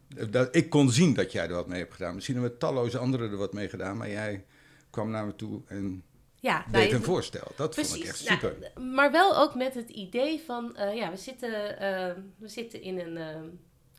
Ik 0.51 0.71
kon 0.71 0.91
zien 0.91 1.15
dat 1.15 1.33
jij 1.33 1.49
er 1.49 1.55
wat 1.55 1.69
mee 1.69 1.79
hebt 1.79 1.95
gedaan. 1.95 2.15
Misschien 2.15 2.35
hebben 2.35 2.59
talloze 2.59 2.99
anderen 2.99 3.31
er 3.31 3.37
wat 3.37 3.53
mee 3.53 3.69
gedaan, 3.69 3.97
maar 3.97 4.11
jij 4.11 4.45
kwam 4.91 5.11
naar 5.11 5.27
me 5.27 5.37
toe 5.37 5.63
en 5.67 6.03
ja, 6.41 6.65
deed 6.71 6.83
nou, 6.83 6.95
een 6.95 7.03
voorstel. 7.03 7.53
Dat 7.57 7.75
vond 7.75 7.97
ik 7.97 8.05
echt 8.05 8.19
super. 8.19 8.57
Nou, 8.75 8.87
maar 8.87 9.13
wel 9.13 9.39
ook 9.39 9.55
met 9.55 9.75
het 9.75 9.89
idee 9.89 10.43
van, 10.47 10.77
uh, 10.77 10.95
ja, 10.95 11.11
we 11.11 11.17
zitten, 11.17 11.51
uh, 11.51 12.13
we 12.39 12.49
zitten 12.49 12.83
in 12.83 12.99
een, 12.99 13.17
uh, 13.17 13.51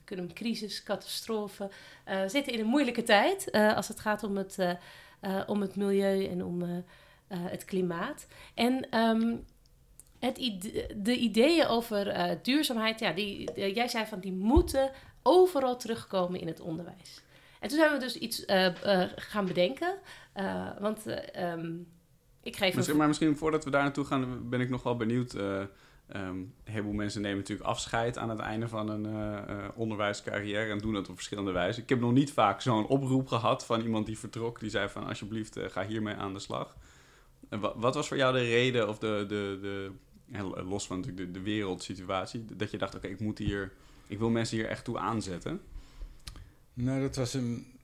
kunnen 0.04 0.34
crisis, 0.34 0.84
catastrofe. 0.84 1.70
we 2.06 2.30
zitten 2.30 2.54
in 2.54 2.60
een 2.60 2.66
moeilijke 2.66 3.04
tijd 3.04 3.52
als 3.52 3.88
het 3.88 4.00
gaat 4.00 4.24
om 4.24 4.38
het, 4.38 4.58
om 5.48 5.62
het 5.62 5.76
milieu 5.76 6.26
en 6.26 6.44
om 6.44 6.84
het 7.34 7.66
klimaat. 7.66 8.28
En 8.54 8.98
um, 9.00 9.46
het 10.20 10.36
de 10.96 11.18
ideeën 11.18 11.68
over 11.68 12.38
duurzaamheid, 12.42 13.00
ja, 13.00 13.12
die, 13.12 13.54
jij 13.74 13.88
zei 13.88 14.06
van 14.06 14.20
die 14.20 14.34
moeten 14.34 14.92
overal 15.24 15.78
terugkomen 15.78 16.40
in 16.40 16.48
het 16.48 16.60
onderwijs. 16.60 17.22
En 17.60 17.70
toen 17.70 17.78
zijn 17.78 17.92
we 17.92 18.00
dus 18.00 18.18
iets 18.18 18.44
gaan 19.16 19.46
bedenken. 19.46 19.96
want 20.80 21.06
um, 21.38 21.88
ik 22.44 22.56
geef 22.56 22.76
misschien, 22.76 22.98
Maar 22.98 23.08
misschien 23.08 23.38
voordat 23.38 23.64
we 23.64 23.70
daar 23.70 23.84
naartoe 23.84 24.06
gaan, 24.06 24.50
ben 24.50 24.62
ik 24.62 24.70
nog 24.70 24.84
wel 24.84 24.96
benieuwd. 24.96 25.34
Um, 25.34 25.70
een 26.14 26.54
heleboel 26.64 26.94
mensen 26.94 27.22
nemen 27.22 27.38
natuurlijk 27.38 27.70
afscheid 27.70 28.18
aan 28.18 28.30
het 28.30 28.40
einde 28.40 28.68
van 28.68 28.90
een 28.90 29.08
onderwijscarrière 29.76 30.72
en 30.72 30.78
doen 30.78 30.94
dat 30.94 31.10
op 31.10 31.16
verschillende 31.16 31.52
wijzen. 31.52 31.84
Ik 31.84 31.90
heb 31.90 32.00
nog 32.00 32.12
niet 32.12 32.34
vaak 32.34 32.62
zo'n 32.62 32.88
oproep 32.88 33.28
gehad 33.28 33.66
van 33.66 33.82
iemand 33.82 34.06
die 34.06 34.20
vertrok, 34.20 34.60
die 34.60 34.70
zei 34.70 34.90
van 34.90 35.08
alsjeblieft 35.08 35.60
ga 35.60 35.86
hiermee 35.86 36.16
aan 36.16 36.34
de 36.34 36.40
slag. 36.40 36.76
En 37.50 37.60
wat, 37.60 37.74
wat 37.78 37.96
was 37.96 38.08
voor 38.08 38.18
jou 38.18 38.34
de 38.34 38.46
reden 38.46 38.90
of 38.90 38.98
de, 38.98 39.26
de, 39.28 39.58
de 39.62 39.92
los 40.64 40.88
van 40.88 41.02
de, 41.02 41.32
de, 41.32 41.42
wereldsituatie, 41.42 42.46
dat 42.56 42.72
je 42.72 42.78
dacht 42.78 42.96
oké, 42.96 43.08
ik 43.08 43.20
moet 43.20 43.38
hier, 43.38 43.72
ik 44.08 44.20
wil 44.20 44.30
mensen 44.30 44.58
hier 44.58 44.68
echt 44.68 44.84
toe 44.84 45.00
aanzetten? 45.00 45.62
Nou, 46.74 47.02
dat 47.02 47.16
was 47.16 47.34
een, 47.34 47.80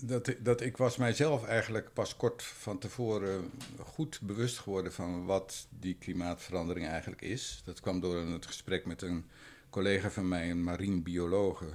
dat, 0.00 0.34
dat 0.40 0.60
ik 0.60 0.76
was 0.76 0.96
mijzelf 0.96 1.44
eigenlijk 1.44 1.92
pas 1.92 2.16
kort 2.16 2.42
van 2.42 2.78
tevoren 2.78 3.50
goed 3.78 4.20
bewust 4.22 4.58
geworden 4.58 4.92
van 4.92 5.24
wat 5.24 5.66
die 5.78 5.94
klimaatverandering 5.94 6.86
eigenlijk 6.86 7.22
is. 7.22 7.62
Dat 7.64 7.80
kwam 7.80 8.00
door 8.00 8.16
het 8.16 8.46
gesprek 8.46 8.86
met 8.86 9.02
een 9.02 9.24
collega 9.70 10.10
van 10.10 10.28
mij, 10.28 10.50
een 10.50 10.64
marinebiologe. 10.64 11.66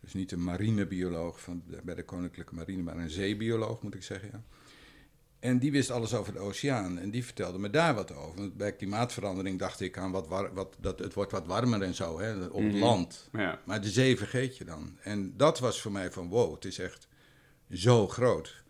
Dus 0.00 0.12
niet 0.12 0.32
een 0.32 0.44
marinebioloog 0.44 1.40
van, 1.40 1.62
bij 1.82 1.94
de 1.94 2.04
Koninklijke 2.04 2.54
Marine, 2.54 2.82
maar 2.82 2.96
een 2.96 3.10
zeebioloog 3.10 3.82
moet 3.82 3.94
ik 3.94 4.02
zeggen. 4.02 4.28
Ja. 4.32 4.42
En 5.38 5.58
die 5.58 5.72
wist 5.72 5.90
alles 5.90 6.14
over 6.14 6.32
de 6.32 6.38
oceaan. 6.38 6.98
En 6.98 7.10
die 7.10 7.24
vertelde 7.24 7.58
me 7.58 7.70
daar 7.70 7.94
wat 7.94 8.14
over. 8.14 8.36
Want 8.38 8.56
bij 8.56 8.72
klimaatverandering 8.72 9.58
dacht 9.58 9.80
ik 9.80 9.98
aan 9.98 10.10
wat, 10.10 10.28
war, 10.28 10.54
wat 10.54 10.76
dat 10.80 10.98
het 10.98 11.14
wordt 11.14 11.32
wat 11.32 11.46
warmer 11.46 11.82
en 11.82 11.94
zo 11.94 12.18
hè, 12.20 12.44
op 12.44 12.62
het 12.62 12.72
Mhm. 12.72 12.78
land. 12.78 13.28
Ja. 13.32 13.60
Maar 13.64 13.80
de 13.80 13.90
zee 13.90 14.16
vergeet 14.16 14.56
je 14.56 14.64
dan. 14.64 14.96
En 15.02 15.36
dat 15.36 15.58
was 15.58 15.80
voor 15.80 15.92
mij 15.92 16.10
van 16.12 16.28
wow, 16.28 16.54
het 16.54 16.64
is 16.64 16.78
echt 16.78 17.08
zo 17.72 18.08
groot. 18.08 18.62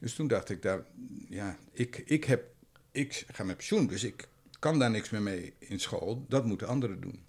Dus 0.00 0.14
toen 0.14 0.26
dacht 0.28 0.50
ik 0.50 0.62
daar, 0.62 0.84
ja, 1.28 1.58
ik, 1.72 2.02
ik, 2.06 2.24
heb, 2.24 2.44
ik 2.92 3.24
ga 3.32 3.44
met 3.44 3.56
pensioen, 3.56 3.86
dus 3.86 4.04
ik 4.04 4.28
kan 4.58 4.78
daar 4.78 4.90
niks 4.90 5.10
meer 5.10 5.22
mee 5.22 5.54
in 5.58 5.80
school. 5.80 6.24
Dat 6.28 6.44
moeten 6.44 6.66
anderen 6.68 7.00
doen. 7.00 7.24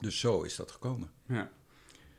Dus 0.00 0.18
zo 0.20 0.42
is 0.42 0.56
dat 0.56 0.70
gekomen. 0.70 1.10
Ja. 1.26 1.50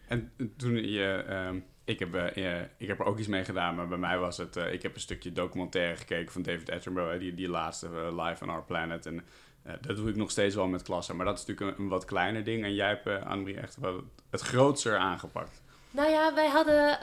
En 0.08 0.32
toen 0.58 0.75
je... 0.89 1.24
ehm, 1.27 1.60
ik, 1.89 2.00
heb, 2.00 2.15
eh, 2.15 2.62
ik 2.77 2.88
heb 2.88 3.00
er 3.00 3.05
ook 3.05 3.17
iets 3.17 3.27
mee 3.27 3.43
gedaan, 3.43 3.75
maar 3.75 3.88
bij 3.88 3.98
mij 3.98 4.17
was 4.17 4.38
het... 4.38 4.55
eh, 4.55 4.74
ik 4.74 4.81
heb 4.81 4.96
een 4.96 5.01
stukje 5.01 5.31
documentaire 5.31 5.96
gekeken 5.96 6.31
van 6.31 6.41
David 6.41 6.72
Attenborough, 6.72 7.19
die, 7.19 7.34
die 7.34 7.50
laatste 7.50 7.88
eh, 7.88 8.25
Live 8.25 8.43
on 8.43 8.50
Our 8.50 8.63
Planet. 8.63 9.05
En 9.05 9.24
dat 9.81 9.96
doe 9.96 10.10
ik 10.10 10.15
nog 10.15 10.31
steeds 10.31 10.55
wel 10.55 10.67
met 10.67 10.81
klassen. 10.81 11.15
Maar 11.15 11.25
dat 11.25 11.39
is 11.39 11.46
natuurlijk 11.46 11.77
een, 11.77 11.88
wat 11.88 12.05
kleiner 12.05 12.43
ding. 12.43 12.63
En 12.63 12.74
jij 12.74 12.88
hebt, 12.88 13.08
uh, 13.08 13.58
echt 13.58 13.77
wel 13.77 14.03
het 14.29 14.41
grootste 14.41 14.98
aangepakt. 14.98 15.62
Nou 15.91 16.10
ja, 16.10 16.34
wij 16.34 16.48
hadden 16.48 17.00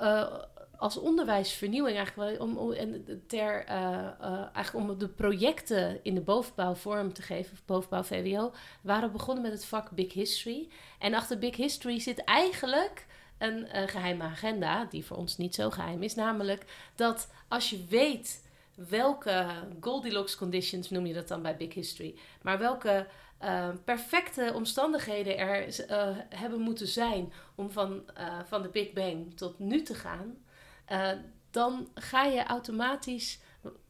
uh, 0.00 0.34
als 0.76 0.96
onderwijsvernieuwing 0.96 1.96
eigenlijk. 1.96 2.40
Om, 2.40 2.74
ter, 3.26 3.64
uh, 3.68 4.08
uh, 4.20 4.46
eigenlijk 4.52 4.90
om 4.90 4.98
de 4.98 5.08
projecten 5.08 6.00
in 6.02 6.14
de 6.14 6.20
bovenbouw 6.20 6.74
vorm 6.74 7.12
te 7.12 7.22
geven... 7.22 7.58
bovenbouw 7.66 8.02
VWO... 8.02 8.52
waren 8.82 9.08
we 9.08 9.16
begonnen 9.16 9.42
met 9.42 9.52
het 9.52 9.64
vak 9.64 9.90
Big 9.90 10.12
History. 10.12 10.68
En 10.98 11.14
achter 11.14 11.38
Big 11.38 11.56
History 11.56 12.00
zit 12.00 12.24
eigenlijk 12.24 13.06
een 13.40 13.58
uh, 13.58 13.82
geheime 13.86 14.24
agenda, 14.24 14.84
die 14.84 15.04
voor 15.04 15.16
ons 15.16 15.36
niet 15.36 15.54
zo 15.54 15.70
geheim 15.70 16.02
is. 16.02 16.14
Namelijk 16.14 16.64
dat 16.94 17.28
als 17.48 17.70
je 17.70 17.84
weet 17.88 18.48
welke 18.74 19.46
Goldilocks 19.80 20.36
conditions, 20.36 20.90
noem 20.90 21.06
je 21.06 21.14
dat 21.14 21.28
dan 21.28 21.42
bij 21.42 21.56
Big 21.56 21.74
History, 21.74 22.14
maar 22.42 22.58
welke 22.58 23.06
uh, 23.42 23.68
perfecte 23.84 24.52
omstandigheden 24.54 25.38
er 25.38 25.66
uh, 25.90 26.16
hebben 26.28 26.60
moeten 26.60 26.86
zijn 26.86 27.32
om 27.54 27.70
van, 27.70 28.02
van 28.46 28.62
de 28.62 28.68
Big 28.68 28.92
Bang 28.92 29.36
tot 29.36 29.58
nu 29.58 29.82
te 29.82 29.94
gaan, 29.94 30.38
dan 31.50 31.88
ga 31.94 32.24
je 32.24 32.44
automatisch 32.44 33.40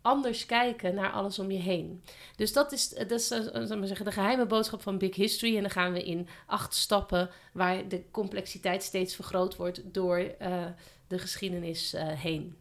anders 0.02 0.46
kijken 0.46 0.94
naar 0.94 1.10
alles 1.10 1.38
om 1.38 1.50
je 1.50 1.58
heen. 1.58 2.02
Dus 2.36 2.52
dat 2.52 2.72
is, 2.72 2.88
dat 2.88 3.10
is 3.10 3.30
uh, 3.30 3.68
maar 3.68 3.86
zeggen, 3.86 4.06
de 4.06 4.12
geheime 4.12 4.46
boodschap 4.46 4.82
van 4.82 4.98
Big 4.98 5.16
History. 5.16 5.56
En 5.56 5.62
dan 5.62 5.70
gaan 5.70 5.92
we 5.92 6.04
in 6.04 6.28
acht 6.46 6.74
stappen 6.74 7.30
waar 7.52 7.88
de 7.88 8.02
complexiteit 8.10 8.82
steeds 8.82 9.14
vergroot 9.14 9.56
wordt 9.56 9.82
door 9.84 10.18
uh, 10.18 10.64
de 11.06 11.18
geschiedenis 11.18 11.94
uh, 11.94 12.08
heen. 12.08 12.56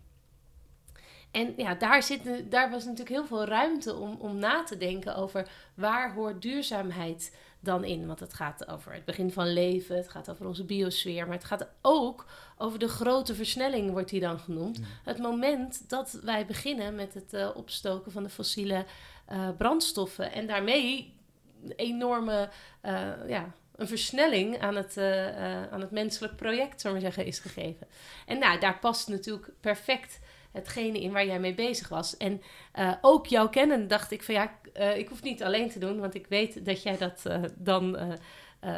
En 1.32 1.54
ja, 1.58 1.76
daar, 1.76 2.04
zit, 2.04 2.52
daar 2.52 2.70
was 2.70 2.84
natuurlijk 2.84 3.10
heel 3.10 3.26
veel 3.26 3.46
ruimte 3.46 3.96
om, 3.96 4.18
om 4.20 4.38
na 4.38 4.64
te 4.64 4.78
denken 4.78 5.16
over 5.16 5.50
waar 5.74 6.14
hoort 6.14 6.42
duurzaamheid 6.42 7.36
dan 7.60 7.84
in. 7.84 8.08
Want 8.08 8.20
het 8.20 8.34
gaat 8.34 8.68
over 8.68 8.94
het 8.94 9.06
begin 9.06 9.32
van 9.32 9.54
leven, 9.54 9.96
het 9.96 10.10
gaat 10.10 10.30
over 10.30 10.48
onze 10.48 10.64
biosfeer, 10.64 11.26
maar 11.26 11.36
het 11.36 11.46
gaat 11.46 11.68
ook 11.82 12.26
over 12.58 12.80
de 12.80 12.88
grote 12.88 13.36
versnelling, 13.36 13.92
wordt 13.92 14.10
die 14.10 14.20
dan 14.20 14.40
genoemd. 14.40 14.78
Ja. 14.78 14.84
Het 15.04 15.18
moment 15.18 15.90
dat 15.90 16.20
wij 16.24 16.46
beginnen 16.46 16.96
met 16.96 17.14
het 17.14 17.34
uh, 17.34 17.50
opstoken 17.56 18.12
van 18.12 18.24
de 18.24 18.30
fossiele 18.30 18.86
uh, 19.32 19.50
brandstoffen 19.58 20.32
en 20.32 20.48
daarmee 20.48 21.14
een 21.64 21.74
enorme 21.76 22.50
uh, 22.86 23.12
ja, 23.28 23.52
een 23.76 23.88
versnelling 23.88 24.60
aan 24.60 24.76
het, 24.76 24.98
aan 25.72 25.82
het 25.82 25.92
menselijk 25.92 26.36
project, 26.36 26.82
zullen 26.82 26.98
we 26.98 27.04
zeggen, 27.04 27.26
is 27.26 27.40
gegeven. 27.40 27.88
En 28.26 28.40
nou, 28.40 28.60
daar 28.60 28.80
past 28.80 29.08
natuurlijk 29.08 29.50
perfect 29.60 30.20
hetgene 30.52 31.02
in 31.02 31.12
waar 31.12 31.26
jij 31.26 31.40
mee 31.40 31.56
bezig 31.56 31.90
was. 31.90 32.18
En 32.18 32.42
uh, 32.80 32.94
ook 33.02 33.26
jou 33.26 33.50
kennen 33.50 33.88
dacht 33.88 34.12
ik 34.12 34.24
van 34.24 34.34
ja, 34.34 34.60
uh, 34.78 34.98
ik 34.98 35.08
hoef 35.08 35.22
niet 35.24 35.44
alleen 35.44 35.70
te 35.70 35.80
doen, 35.80 36.00
want 36.00 36.16
ik 36.16 36.28
weet 36.28 36.66
dat 36.66 36.84
jij 36.84 36.98
dat 36.98 37.24
uh, 37.28 37.44
dan 37.56 38.18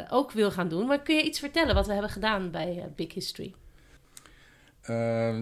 ook 0.09 0.31
wil 0.31 0.51
gaan 0.51 0.67
doen. 0.67 0.87
Maar 0.87 1.01
kun 1.01 1.15
je 1.15 1.23
iets 1.23 1.39
vertellen 1.39 1.75
wat 1.75 1.85
we 1.85 1.93
hebben 1.93 2.11
gedaan 2.11 2.51
bij 2.51 2.91
Big 2.95 3.13
History? 3.13 3.53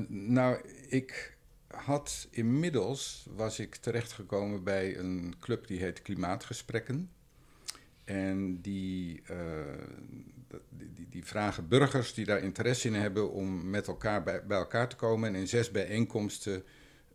nou, 0.08 0.70
ik 0.88 1.38
had 1.68 2.28
inmiddels, 2.32 3.28
was 3.36 3.60
ik 3.60 3.76
terechtgekomen 3.76 4.64
bij 4.64 4.98
een 4.98 5.34
club 5.40 5.68
die 5.68 5.80
heet 5.80 6.02
Klimaatgesprekken. 6.02 7.10
En 8.10 8.62
die, 8.62 9.22
die, 10.70 10.94
die, 10.94 11.08
die, 11.10 11.26
vragen 11.26 11.68
burgers 11.68 12.14
die 12.14 12.26
daar 12.26 12.44
interesse 12.44 12.88
in 12.88 12.94
hebben 12.94 13.32
om 13.32 13.70
met 13.70 13.88
elkaar 13.88 14.24
bij, 14.24 14.42
elkaar 14.48 14.90
te 14.90 14.96
komen 14.96 15.30
en 15.30 15.40
in 15.40 15.48
zes 15.48 15.72
bijeenkomsten 15.72 16.64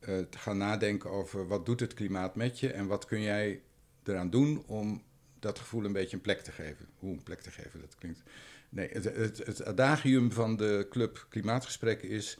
uh, 0.01 0.19
te 0.19 0.39
gaan 0.39 0.57
nadenken 0.57 1.11
over 1.11 1.47
wat 1.47 1.67
doet 1.67 1.81
het 1.81 1.95
klimaat 1.95 2.37
met 2.37 2.61
je 2.61 2.73
en 2.73 2.87
wat 2.87 3.05
kun 3.05 3.21
jij 3.21 3.63
eraan 4.05 4.31
doen 4.31 4.65
om 4.67 5.03
dat 5.39 5.59
gevoel 5.59 5.85
een 5.85 5.93
beetje 5.93 6.17
een 6.17 6.23
plek 6.23 6.41
te 6.41 6.53
geven. 6.53 6.89
Hoe 6.99 7.13
een 7.13 7.23
plek 7.23 7.41
te 7.41 7.51
geven, 7.51 7.81
dat 7.81 7.95
klinkt. 7.95 8.23
Nee, 8.69 8.89
het, 8.93 9.05
het, 9.05 9.39
het 9.39 9.65
adagium 9.65 10.33
van 10.33 10.57
de 10.57 10.87
club 10.91 11.27
Klimaatgesprekken 11.29 12.09
is: 12.09 12.39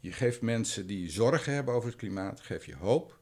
je 0.00 0.12
geeft 0.12 0.40
mensen 0.40 0.86
die 0.86 1.10
zorgen 1.10 1.52
hebben 1.52 1.74
over 1.74 1.88
het 1.88 1.98
klimaat, 1.98 2.40
geef 2.40 2.66
je 2.66 2.76
hoop 2.76 3.18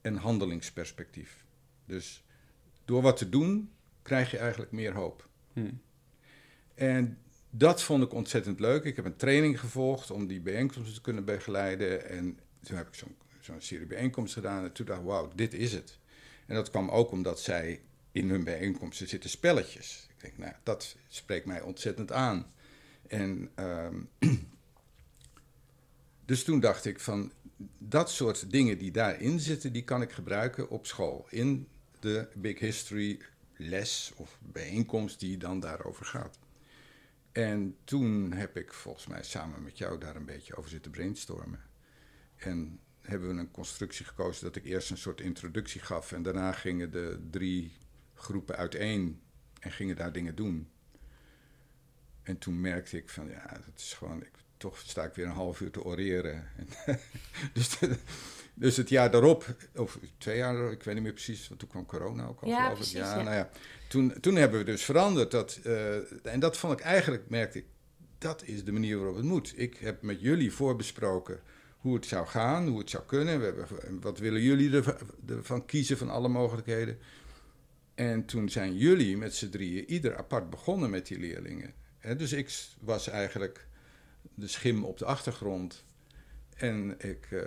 en 0.00 0.16
handelingsperspectief. 0.16 1.44
Dus 1.86 2.23
door 2.84 3.02
wat 3.02 3.16
te 3.16 3.28
doen, 3.28 3.70
krijg 4.02 4.30
je 4.30 4.38
eigenlijk 4.38 4.72
meer 4.72 4.92
hoop. 4.92 5.28
Hmm. 5.52 5.80
En 6.74 7.18
dat 7.50 7.82
vond 7.82 8.02
ik 8.02 8.12
ontzettend 8.12 8.60
leuk. 8.60 8.84
Ik 8.84 8.96
heb 8.96 9.04
een 9.04 9.16
training 9.16 9.60
gevolgd 9.60 10.10
om 10.10 10.26
die 10.26 10.40
bijeenkomsten 10.40 10.94
te 10.94 11.00
kunnen 11.00 11.24
begeleiden. 11.24 12.08
En 12.08 12.38
toen 12.62 12.76
heb 12.76 12.86
ik 12.86 12.94
zo'n 12.94 13.16
zo'n 13.44 13.60
serie 13.60 13.86
bijeenkomsten 13.86 14.42
gedaan. 14.42 14.64
En 14.64 14.72
toen 14.72 14.86
dacht 14.86 15.00
ik, 15.00 15.06
wauw, 15.06 15.30
dit 15.34 15.54
is 15.54 15.72
het. 15.72 15.98
En 16.46 16.54
dat 16.54 16.70
kwam 16.70 16.88
ook 16.88 17.10
omdat 17.10 17.40
zij 17.40 17.80
in 18.12 18.30
hun 18.30 18.44
bijeenkomsten 18.44 19.08
zitten 19.08 19.30
spelletjes. 19.30 20.06
Ik 20.08 20.20
denk, 20.20 20.38
nou, 20.38 20.52
dat 20.62 20.96
spreekt 21.08 21.46
mij 21.46 21.60
ontzettend 21.60 22.12
aan. 22.12 22.52
En 23.06 23.50
um, 23.56 24.08
dus 26.30 26.44
toen 26.44 26.60
dacht 26.60 26.84
ik 26.84 27.00
van, 27.00 27.32
dat 27.78 28.10
soort 28.10 28.50
dingen 28.50 28.78
die 28.78 28.90
daarin 28.90 29.40
zitten, 29.40 29.72
die 29.72 29.84
kan 29.84 30.02
ik 30.02 30.12
gebruiken 30.12 30.70
op 30.70 30.86
school. 30.86 31.26
In 31.30 31.68
de 32.04 32.28
Big 32.34 32.58
History 32.58 33.20
les 33.56 34.12
of 34.16 34.38
bijeenkomst 34.42 35.20
die 35.20 35.36
dan 35.36 35.60
daarover 35.60 36.06
gaat. 36.06 36.38
En 37.32 37.76
toen 37.84 38.32
heb 38.32 38.56
ik 38.56 38.72
volgens 38.72 39.06
mij 39.06 39.22
samen 39.22 39.62
met 39.62 39.78
jou 39.78 39.98
daar 39.98 40.16
een 40.16 40.24
beetje 40.24 40.56
over 40.56 40.70
zitten 40.70 40.90
brainstormen. 40.90 41.60
En 42.36 42.80
hebben 43.00 43.34
we 43.34 43.40
een 43.40 43.50
constructie 43.50 44.04
gekozen 44.04 44.44
dat 44.44 44.56
ik 44.56 44.64
eerst 44.64 44.90
een 44.90 44.96
soort 44.96 45.20
introductie 45.20 45.80
gaf 45.80 46.12
en 46.12 46.22
daarna 46.22 46.52
gingen 46.52 46.90
de 46.90 47.26
drie 47.30 47.76
groepen 48.14 48.56
uiteen 48.56 49.20
en 49.60 49.72
gingen 49.72 49.96
daar 49.96 50.12
dingen 50.12 50.34
doen. 50.34 50.70
En 52.22 52.38
toen 52.38 52.60
merkte 52.60 52.96
ik 52.96 53.08
van 53.08 53.28
ja, 53.28 53.48
dat 53.48 53.76
is 53.76 53.94
gewoon, 53.94 54.22
ik, 54.22 54.32
toch 54.56 54.78
sta 54.78 55.04
ik 55.04 55.14
weer 55.14 55.26
een 55.26 55.32
half 55.32 55.60
uur 55.60 55.70
te 55.70 55.84
oreren. 55.84 56.48
dus, 57.54 57.78
dus 58.54 58.76
het 58.76 58.88
jaar 58.88 59.10
daarop, 59.10 59.56
of 59.76 59.98
twee 60.18 60.36
jaar, 60.36 60.72
ik 60.72 60.82
weet 60.82 60.94
niet 60.94 61.02
meer 61.02 61.12
precies, 61.12 61.48
want 61.48 61.60
toen 61.60 61.68
kwam 61.68 61.86
corona 61.86 62.26
ook 62.26 62.40
al. 62.40 62.48
Ja, 62.48 62.70
precies, 62.70 62.94
ik. 62.94 63.00
Ja, 63.00 63.16
ja. 63.16 63.22
Nou 63.22 63.36
ja, 63.36 63.50
toen, 63.88 64.14
toen 64.20 64.34
hebben 64.34 64.58
we 64.58 64.64
dus 64.64 64.84
veranderd. 64.84 65.30
Dat, 65.30 65.60
uh, 65.66 66.26
en 66.26 66.40
dat 66.40 66.56
vond 66.56 66.72
ik 66.72 66.80
eigenlijk, 66.80 67.28
merkte 67.28 67.58
ik, 67.58 67.64
dat 68.18 68.42
is 68.44 68.64
de 68.64 68.72
manier 68.72 68.96
waarop 68.96 69.16
het 69.16 69.24
moet. 69.24 69.52
Ik 69.56 69.76
heb 69.76 70.02
met 70.02 70.20
jullie 70.20 70.52
voorbesproken 70.52 71.40
hoe 71.78 71.94
het 71.94 72.06
zou 72.06 72.26
gaan, 72.26 72.68
hoe 72.68 72.78
het 72.78 72.90
zou 72.90 73.04
kunnen. 73.06 73.38
We 73.38 73.44
hebben, 73.44 74.00
wat 74.00 74.18
willen 74.18 74.40
jullie 74.40 74.82
ervan 75.28 75.66
kiezen 75.66 75.98
van 75.98 76.10
alle 76.10 76.28
mogelijkheden? 76.28 76.98
En 77.94 78.24
toen 78.24 78.48
zijn 78.48 78.76
jullie 78.76 79.16
met 79.16 79.34
z'n 79.34 79.48
drieën 79.48 79.90
ieder 79.90 80.16
apart 80.16 80.50
begonnen 80.50 80.90
met 80.90 81.06
die 81.06 81.18
leerlingen. 81.18 81.74
He, 81.98 82.16
dus 82.16 82.32
ik 82.32 82.66
was 82.80 83.08
eigenlijk 83.08 83.66
de 84.34 84.48
schim 84.48 84.84
op 84.84 84.98
de 84.98 85.04
achtergrond. 85.04 85.84
En 86.54 86.94
ik, 86.98 87.28
uh, 87.30 87.42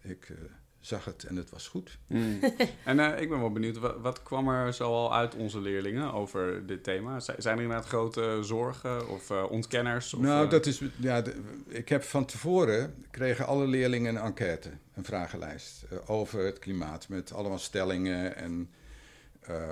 ik 0.00 0.28
uh, 0.28 0.36
zag 0.80 1.04
het 1.04 1.24
en 1.24 1.36
het 1.36 1.50
was 1.50 1.68
goed. 1.68 1.98
Mm. 2.06 2.40
en 2.84 2.98
uh, 2.98 3.20
ik 3.20 3.28
ben 3.28 3.40
wel 3.40 3.52
benieuwd, 3.52 3.78
wat, 3.78 4.00
wat, 4.00 4.22
kwam 4.22 4.48
er 4.48 4.72
zoal 4.72 5.14
uit 5.14 5.34
onze 5.34 5.60
leerlingen 5.60 6.12
over 6.12 6.66
dit 6.66 6.84
thema? 6.84 7.20
Z 7.20 7.28
zijn 7.38 7.56
er 7.56 7.62
inderdaad 7.62 7.88
grote 7.88 8.38
zorgen 8.42 9.08
of 9.08 9.30
uh, 9.30 9.44
ontkenners? 9.50 10.14
Of, 10.14 10.20
nou, 10.20 10.48
dat 10.48 10.66
is, 10.66 10.82
ja, 10.96 11.22
de, 11.22 11.34
ik 11.66 11.88
heb 11.88 12.02
van 12.02 12.24
tevoren, 12.24 13.04
kregen 13.10 13.46
alle 13.46 13.66
leerlingen 13.66 14.16
een 14.16 14.22
enquête, 14.22 14.70
een 14.94 15.04
vragenlijst 15.04 15.84
uh, 15.92 16.10
over 16.10 16.44
het 16.44 16.58
klimaat. 16.58 17.08
Met 17.08 17.32
allemaal 17.32 17.58
stellingen 17.58 18.36
en 18.36 18.70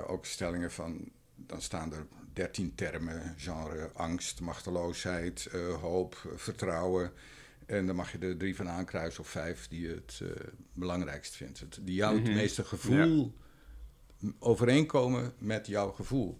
ook 0.07 0.25
stellingen 0.25 0.71
van, 0.71 1.11
dan 1.35 1.61
staan 1.61 1.93
er 1.93 2.05
dertien 2.33 2.75
termen, 2.75 3.33
genre 3.37 3.89
angst, 3.93 4.41
machteloosheid, 4.41 5.49
hoop, 5.81 6.15
vertrouwen. 6.35 7.11
En 7.71 7.85
dan 7.85 7.95
mag 7.95 8.11
je 8.11 8.17
er 8.17 8.37
drie 8.37 8.55
van 8.55 8.69
aankruisen 8.69 9.21
of 9.21 9.29
vijf 9.29 9.67
die 9.67 9.81
je 9.81 9.93
het 9.93 10.19
uh, 10.23 10.29
belangrijkst 10.73 11.35
vindt. 11.35 11.59
Het, 11.59 11.79
die 11.81 11.95
jou 11.95 12.13
het 12.13 12.21
mm 12.21 12.27
-hmm. 12.27 12.35
meeste 12.35 12.63
gevoel 12.63 13.33
ja. 14.19 14.29
overeenkomen 14.39 15.33
met 15.37 15.67
jouw 15.67 15.91
gevoel. 15.91 16.39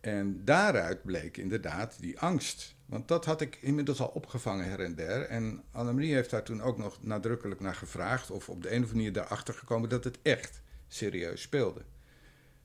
En 0.00 0.44
daaruit 0.44 1.02
bleek 1.02 1.36
inderdaad 1.36 2.00
die 2.00 2.18
angst. 2.18 2.74
Want 2.86 3.08
dat 3.08 3.24
had 3.24 3.40
ik 3.40 3.58
inmiddels 3.60 4.00
al 4.00 4.08
opgevangen 4.08 4.68
her 4.68 4.80
en 4.80 4.94
der. 4.94 5.22
En 5.22 5.62
Annemarie 5.70 6.14
heeft 6.14 6.30
daar 6.30 6.42
toen 6.42 6.62
ook 6.62 6.78
nog 6.78 7.02
nadrukkelijk 7.02 7.60
naar 7.60 7.74
gevraagd... 7.74 8.30
of 8.30 8.48
op 8.48 8.62
de 8.62 8.68
een 8.68 8.74
of 8.74 8.80
andere 8.80 8.96
manier 8.96 9.12
daarachter 9.12 9.54
gekomen 9.54 9.88
dat 9.88 10.04
het 10.04 10.18
echt 10.22 10.60
serieus 10.88 11.42
speelde. 11.42 11.82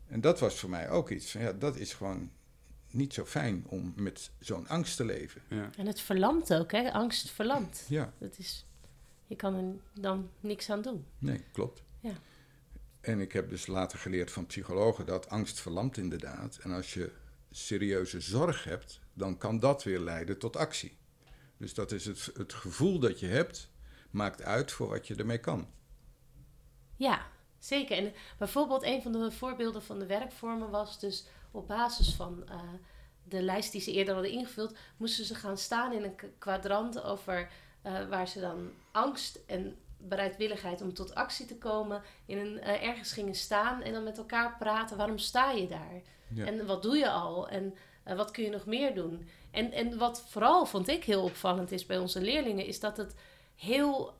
En 0.07 0.21
dat 0.21 0.39
was 0.39 0.59
voor 0.59 0.69
mij 0.69 0.89
ook 0.89 1.09
iets 1.09 1.31
van, 1.31 1.41
ja, 1.41 1.51
dat 1.51 1.75
is 1.75 1.93
gewoon 1.93 2.31
niet 2.91 3.13
zo 3.13 3.25
fijn 3.25 3.63
om 3.67 3.93
met 3.95 4.31
zo'n 4.39 4.67
angst 4.67 4.95
te 4.97 5.05
leven. 5.05 5.41
Ja. 5.49 5.69
En 5.77 5.85
het 5.85 6.01
verlamt 6.01 6.53
ook, 6.53 6.71
hè? 6.71 6.91
Angst 6.91 7.29
verlamt. 7.31 7.85
Ja, 7.89 8.13
Dat 8.17 8.37
is, 8.37 8.65
je 9.25 9.35
kan 9.35 9.55
er 9.55 10.01
dan 10.01 10.29
niks 10.39 10.69
aan 10.69 10.81
doen. 10.81 11.05
nee, 11.17 11.43
klopt. 11.51 11.83
Ja. 11.99 12.13
En 13.01 13.19
ik 13.19 13.31
heb 13.31 13.49
dus 13.49 13.67
later 13.67 13.99
geleerd 13.99 14.31
van 14.31 14.45
psychologen 14.45 15.05
dat 15.05 15.29
angst 15.29 15.59
verlamt 15.59 15.97
inderdaad. 15.97 16.57
En 16.61 16.71
als 16.71 16.93
je 16.93 17.11
serieuze 17.51 18.19
zorg 18.21 18.63
hebt, 18.63 18.99
dan 19.13 19.37
kan 19.37 19.59
dat 19.59 19.83
weer 19.83 19.99
leiden 19.99 20.37
tot 20.39 20.55
actie. 20.55 20.97
Dus 21.57 21.73
dat 21.73 21.91
is 21.91 22.05
het, 22.05 22.29
het 22.33 22.53
gevoel 22.53 22.99
dat 22.99 23.19
je 23.19 23.27
hebt, 23.27 23.69
maakt 24.11 24.41
uit 24.41 24.71
voor 24.71 24.87
wat 24.89 25.07
je 25.07 25.15
ermee 25.15 25.37
kan. 25.39 25.67
Ja, 26.95 27.25
zeker. 27.59 27.97
En 27.97 28.13
bijvoorbeeld 28.37 28.83
een 28.83 29.01
van 29.01 29.11
de 29.11 29.31
voorbeelden 29.31 29.83
van 29.83 29.99
de 29.99 30.05
werkvormen 30.05 30.69
was 30.69 30.99
dus 30.99 31.25
op 31.57 31.67
basis 31.67 32.13
van 32.13 32.43
eh, 32.49 32.59
de 33.23 33.41
lijst 33.41 33.71
die 33.71 33.81
ze 33.81 33.91
eerder 33.91 34.13
hadden 34.13 34.31
ingevuld, 34.31 34.77
moesten 34.97 35.25
ze 35.25 35.35
gaan 35.35 35.57
staan 35.57 35.93
in 35.93 36.03
een 36.03 36.15
kwadrant 36.37 37.03
over 37.03 37.49
eh, 37.81 38.07
waar 38.09 38.27
ze 38.27 38.39
dan 38.39 38.71
angst 38.91 39.39
en 39.45 39.75
bereidwilligheid 39.97 40.81
om 40.81 40.93
tot 40.93 41.15
actie 41.15 41.45
te 41.45 41.57
komen 41.57 42.01
in 42.25 42.37
een, 42.37 42.59
eh, 42.59 42.87
ergens 42.87 43.11
gingen 43.11 43.35
staan 43.35 43.81
en 43.81 43.93
dan 43.93 44.03
met 44.03 44.17
elkaar 44.17 44.55
praten. 44.59 44.97
Waarom 44.97 45.17
sta 45.17 45.51
je 45.51 45.67
daar? 45.67 46.01
Ja. 46.33 46.45
En 46.45 46.65
wat 46.65 46.81
doe 46.81 46.97
je 46.97 47.09
al? 47.09 47.47
En 47.49 47.73
wat 48.15 48.31
kun 48.31 48.43
je 48.43 48.49
nog 48.49 48.65
meer 48.65 48.95
doen? 48.95 49.29
En, 49.51 49.71
en 49.71 49.97
wat 49.97 50.23
vooral 50.27 50.65
vond 50.65 50.87
ik 50.87 51.03
heel 51.03 51.23
opvallend 51.23 51.71
is 51.71 51.85
bij 51.85 51.97
onze 51.97 52.21
leerlingen, 52.21 52.65
is 52.65 52.79
dat 52.79 52.97
het 52.97 53.15
heel, 53.55 54.13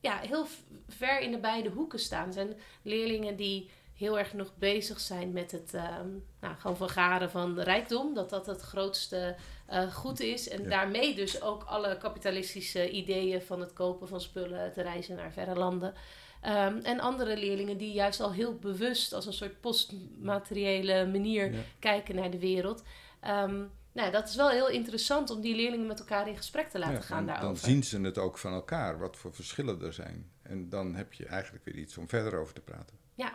ja, 0.00 0.18
heel 0.18 0.46
ver 0.88 1.20
in 1.20 1.30
de 1.30 1.38
beide 1.38 1.68
hoeken 1.68 1.98
staan. 1.98 2.26
Er 2.26 2.32
zijn 2.32 2.56
leerlingen 2.82 3.36
die 3.36 3.70
heel 3.94 4.18
erg 4.18 4.32
nog 4.32 4.52
bezig 4.58 5.00
zijn 5.00 5.32
met 5.32 5.50
het 5.50 5.74
ehm, 5.74 6.08
nou, 6.40 6.54
gewoon 6.58 6.76
vergaren 6.76 7.30
van 7.30 7.60
rijkdom. 7.60 8.14
Dat 8.14 8.30
dat 8.30 8.46
het 8.46 8.60
grootste 8.60 9.36
eh, 9.66 9.92
goed 9.92 10.20
is. 10.20 10.48
En 10.48 10.62
Ja. 10.62 10.68
daarmee 10.68 11.14
dus 11.14 11.42
ook 11.42 11.62
alle 11.62 11.96
kapitalistische 11.98 12.90
ideeën 12.90 13.42
van 13.42 13.60
het 13.60 13.72
kopen 13.72 14.08
van 14.08 14.20
spullen, 14.20 14.72
te 14.72 14.82
reizen 14.82 15.16
naar 15.16 15.32
verre 15.32 15.54
landen. 15.54 15.94
Ehm, 16.40 16.78
en 16.82 17.00
andere 17.00 17.36
leerlingen 17.36 17.76
die 17.78 17.92
juist 17.92 18.20
al 18.20 18.32
heel 18.32 18.54
bewust 18.58 19.12
als 19.12 19.26
een 19.26 19.32
soort 19.32 19.60
postmateriële 19.60 21.06
manier 21.06 21.52
Ja. 21.52 21.60
kijken 21.78 22.14
naar 22.14 22.30
de 22.30 22.38
wereld. 22.38 22.82
Ehm, 23.20 23.62
nou, 23.92 24.10
dat 24.10 24.28
is 24.28 24.36
wel 24.36 24.48
heel 24.50 24.68
interessant 24.68 25.30
om 25.30 25.40
die 25.40 25.54
leerlingen 25.56 25.86
met 25.86 25.98
elkaar 25.98 26.28
in 26.28 26.36
gesprek 26.36 26.68
te 26.70 26.78
laten 26.78 26.94
Ja, 26.94 27.00
gaan 27.00 27.16
dan, 27.16 27.26
dan 27.26 27.34
daarover. 27.36 27.64
zien 27.68 27.84
ze 27.84 28.00
het 28.00 28.18
ook 28.18 28.38
van 28.38 28.52
elkaar, 28.52 28.98
wat 28.98 29.16
voor 29.16 29.34
verschillen 29.34 29.82
er 29.82 29.92
zijn. 29.92 30.30
En 30.42 30.68
dan 30.68 30.94
heb 30.94 31.12
je 31.12 31.26
eigenlijk 31.26 31.64
weer 31.64 31.74
iets 31.76 31.96
om 31.96 32.08
verder 32.08 32.38
over 32.38 32.54
te 32.54 32.60
praten. 32.60 32.96
Ja. 33.14 33.32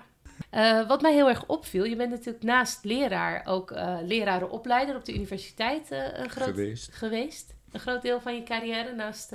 Eh, 0.50 0.88
wat 0.88 1.02
mij 1.02 1.14
heel 1.14 1.30
erg 1.30 1.46
opviel, 1.46 1.84
je 1.84 1.96
bent 1.96 2.10
natuurlijk 2.10 2.44
naast 2.44 2.84
leraar 2.84 3.46
ook 3.46 3.72
eh 3.72 3.98
lerarenopleider 4.02 4.96
op 4.96 5.06
de 5.06 5.14
universiteit 5.14 5.92
eh, 5.92 6.00
een 6.14 6.30
groot, 6.30 6.48
Geweest. 6.48 6.90
geweest. 6.94 7.54
Een 7.72 7.80
groot 7.80 8.02
deel 8.02 8.22
van 8.22 8.36
je 8.36 8.44
carrière 8.44 8.94
naast, 8.94 9.34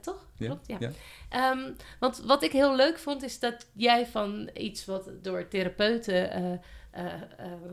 toch? 0.00 0.26
Ja, 0.38 0.46
Klopt, 0.46 0.66
ja. 0.66 0.76
ja. 0.80 0.90
Ehm, 1.28 1.72
want 1.98 2.22
wat 2.24 2.42
ik 2.42 2.52
heel 2.52 2.76
leuk 2.76 2.98
vond, 2.98 3.22
is 3.22 3.38
dat 3.38 3.66
jij 3.72 4.06
van 4.06 4.50
iets 4.54 4.84
wat 4.84 5.10
door 5.22 5.48
therapeuten 5.48 6.60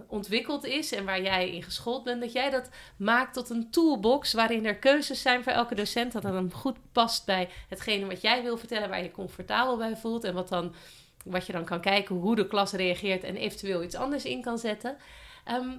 ontwikkeld 0.08 0.65
is 0.65 0.91
en 0.91 1.05
waar 1.05 1.22
jij 1.22 1.51
in 1.51 1.63
geschoold 1.63 2.03
bent, 2.03 2.22
dat 2.22 2.31
jij 2.31 2.50
dat 2.50 2.70
maakt 2.98 3.34
tot 3.34 3.50
een 3.50 3.72
toolbox 3.72 4.34
waarin 4.34 4.65
er 4.65 4.75
keuzes 4.75 5.22
zijn 5.22 5.43
voor 5.43 5.51
elke 5.51 5.75
docent, 5.75 6.12
dat 6.12 6.22
dat 6.22 6.34
dan 6.34 6.51
goed 6.51 6.77
past 6.91 7.25
bij 7.25 7.50
hetgene 7.70 8.05
wat 8.05 8.22
jij 8.22 8.43
wil 8.43 8.58
vertellen, 8.58 8.89
waar 8.89 9.03
je 9.03 9.12
comfortabel 9.12 9.77
bij 9.77 9.96
voelt 9.96 10.24
en 10.24 10.34
wat, 10.34 10.50
dan, 10.50 10.74
wat 11.25 11.45
je 11.45 11.53
dan 11.53 11.65
kan 11.65 11.81
kijken 11.81 12.15
hoe 12.15 12.35
de 12.35 12.47
klas 12.47 12.71
reageert 12.71 13.23
en 13.23 13.35
eventueel 13.35 13.83
iets 13.83 13.95
anders 13.95 14.25
in 14.25 14.41
kan 14.41 14.57
zetten. 14.57 14.97
Ehm, 15.45 15.77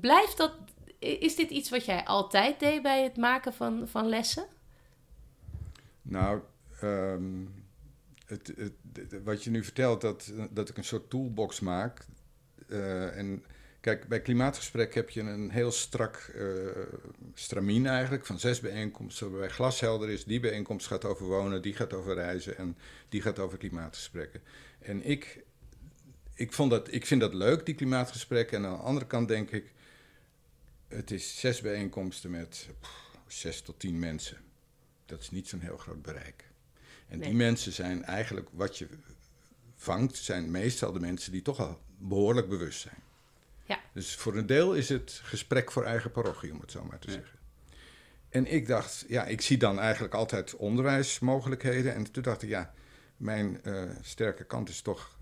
blijft 0.00 0.36
dat, 0.36 0.52
is 0.98 1.36
dit 1.36 1.50
iets 1.50 1.70
wat 1.70 1.84
jij 1.84 2.04
altijd 2.04 2.60
deed 2.60 2.82
bij 2.82 3.02
het 3.02 3.16
maken 3.16 3.52
van, 3.52 3.88
van 3.88 4.08
lessen? 4.08 4.46
Nou, 6.02 6.40
ehm, 6.80 7.44
het, 8.26 8.52
het, 8.56 9.22
wat 9.24 9.44
je 9.44 9.50
nu 9.50 9.64
vertelt, 9.64 10.00
dat, 10.00 10.32
dat 10.50 10.68
ik 10.68 10.76
een 10.76 10.84
soort 10.84 11.10
toolbox 11.10 11.60
maak. 11.60 12.06
eh, 12.68 13.18
en 13.18 13.44
kijk, 13.80 14.08
bij 14.08 14.20
klimaatgesprek 14.20 14.94
heb 14.94 15.10
je 15.10 15.20
een 15.20 15.50
heel 15.50 15.72
strak 15.72 16.16
eh 16.16 16.44
stramien 17.34 17.86
eigenlijk, 17.86 18.26
van 18.26 18.38
zes 18.38 18.60
bijeenkomsten. 18.60 19.30
Waarbij 19.30 19.48
glashelder 19.48 20.08
is, 20.10 20.24
die 20.24 20.40
bijeenkomst 20.40 20.86
gaat 20.86 21.04
over 21.04 21.26
wonen, 21.26 21.62
die 21.62 21.74
gaat 21.74 21.92
over 21.92 22.14
reizen 22.14 22.56
en 22.56 22.76
die 23.08 23.22
gaat 23.22 23.38
over 23.38 23.58
klimaatgesprekken. 23.58 24.40
En 24.78 25.04
ik, 25.04 25.44
ik, 26.34 26.52
vond 26.52 26.70
dat, 26.70 26.92
ik 26.92 27.06
vind 27.06 27.20
dat 27.20 27.34
leuk, 27.34 27.66
die 27.66 27.74
klimaatgesprekken. 27.74 28.58
En 28.58 28.70
aan 28.70 28.76
de 28.76 28.82
andere 28.82 29.06
kant 29.06 29.28
denk 29.28 29.50
ik, 29.50 29.72
het 30.88 31.10
is 31.10 31.40
zes 31.40 31.60
bijeenkomsten 31.60 32.30
met 32.30 32.68
pff, 32.80 33.18
zes 33.26 33.60
tot 33.60 33.78
tien 33.78 33.98
mensen. 33.98 34.36
Dat 35.06 35.20
is 35.20 35.30
niet 35.30 35.48
zo'n 35.48 35.60
heel 35.60 35.76
groot 35.76 36.02
bereik. 36.02 36.44
En 37.08 37.18
Nee. 37.18 37.28
die 37.28 37.36
mensen 37.36 37.72
zijn 37.72 38.04
eigenlijk, 38.04 38.48
wat 38.52 38.78
je 38.78 38.88
vangt, 39.76 40.16
zijn 40.16 40.50
meestal 40.50 40.92
de 40.92 41.00
mensen 41.00 41.32
die 41.32 41.42
toch 41.42 41.60
al 41.60 41.80
behoorlijk 41.98 42.48
bewust 42.48 42.80
zijn. 42.80 43.02
Ja. 43.70 43.80
Dus 43.92 44.14
voor 44.14 44.36
een 44.36 44.46
deel 44.46 44.74
is 44.74 44.88
het 44.88 45.20
gesprek 45.22 45.72
voor 45.72 45.84
eigen 45.84 46.10
parochie, 46.10 46.52
om 46.52 46.60
het 46.60 46.70
zo 46.70 46.84
maar 46.84 46.98
te 46.98 47.06
Ja. 47.06 47.12
zeggen. 47.12 47.38
En 48.28 48.46
ik 48.46 48.66
dacht, 48.66 49.04
ja, 49.08 49.24
ik 49.24 49.40
zie 49.40 49.56
dan 49.58 49.78
eigenlijk 49.78 50.14
altijd 50.14 50.56
onderwijsmogelijkheden. 50.56 51.94
En 51.94 52.10
toen 52.12 52.22
dacht 52.22 52.42
ik, 52.42 52.48
ja, 52.48 52.72
mijn 53.16 53.62
eh, 53.62 53.82
sterke 54.00 54.44
kant 54.44 54.68
is 54.68 54.80
toch 54.82 55.18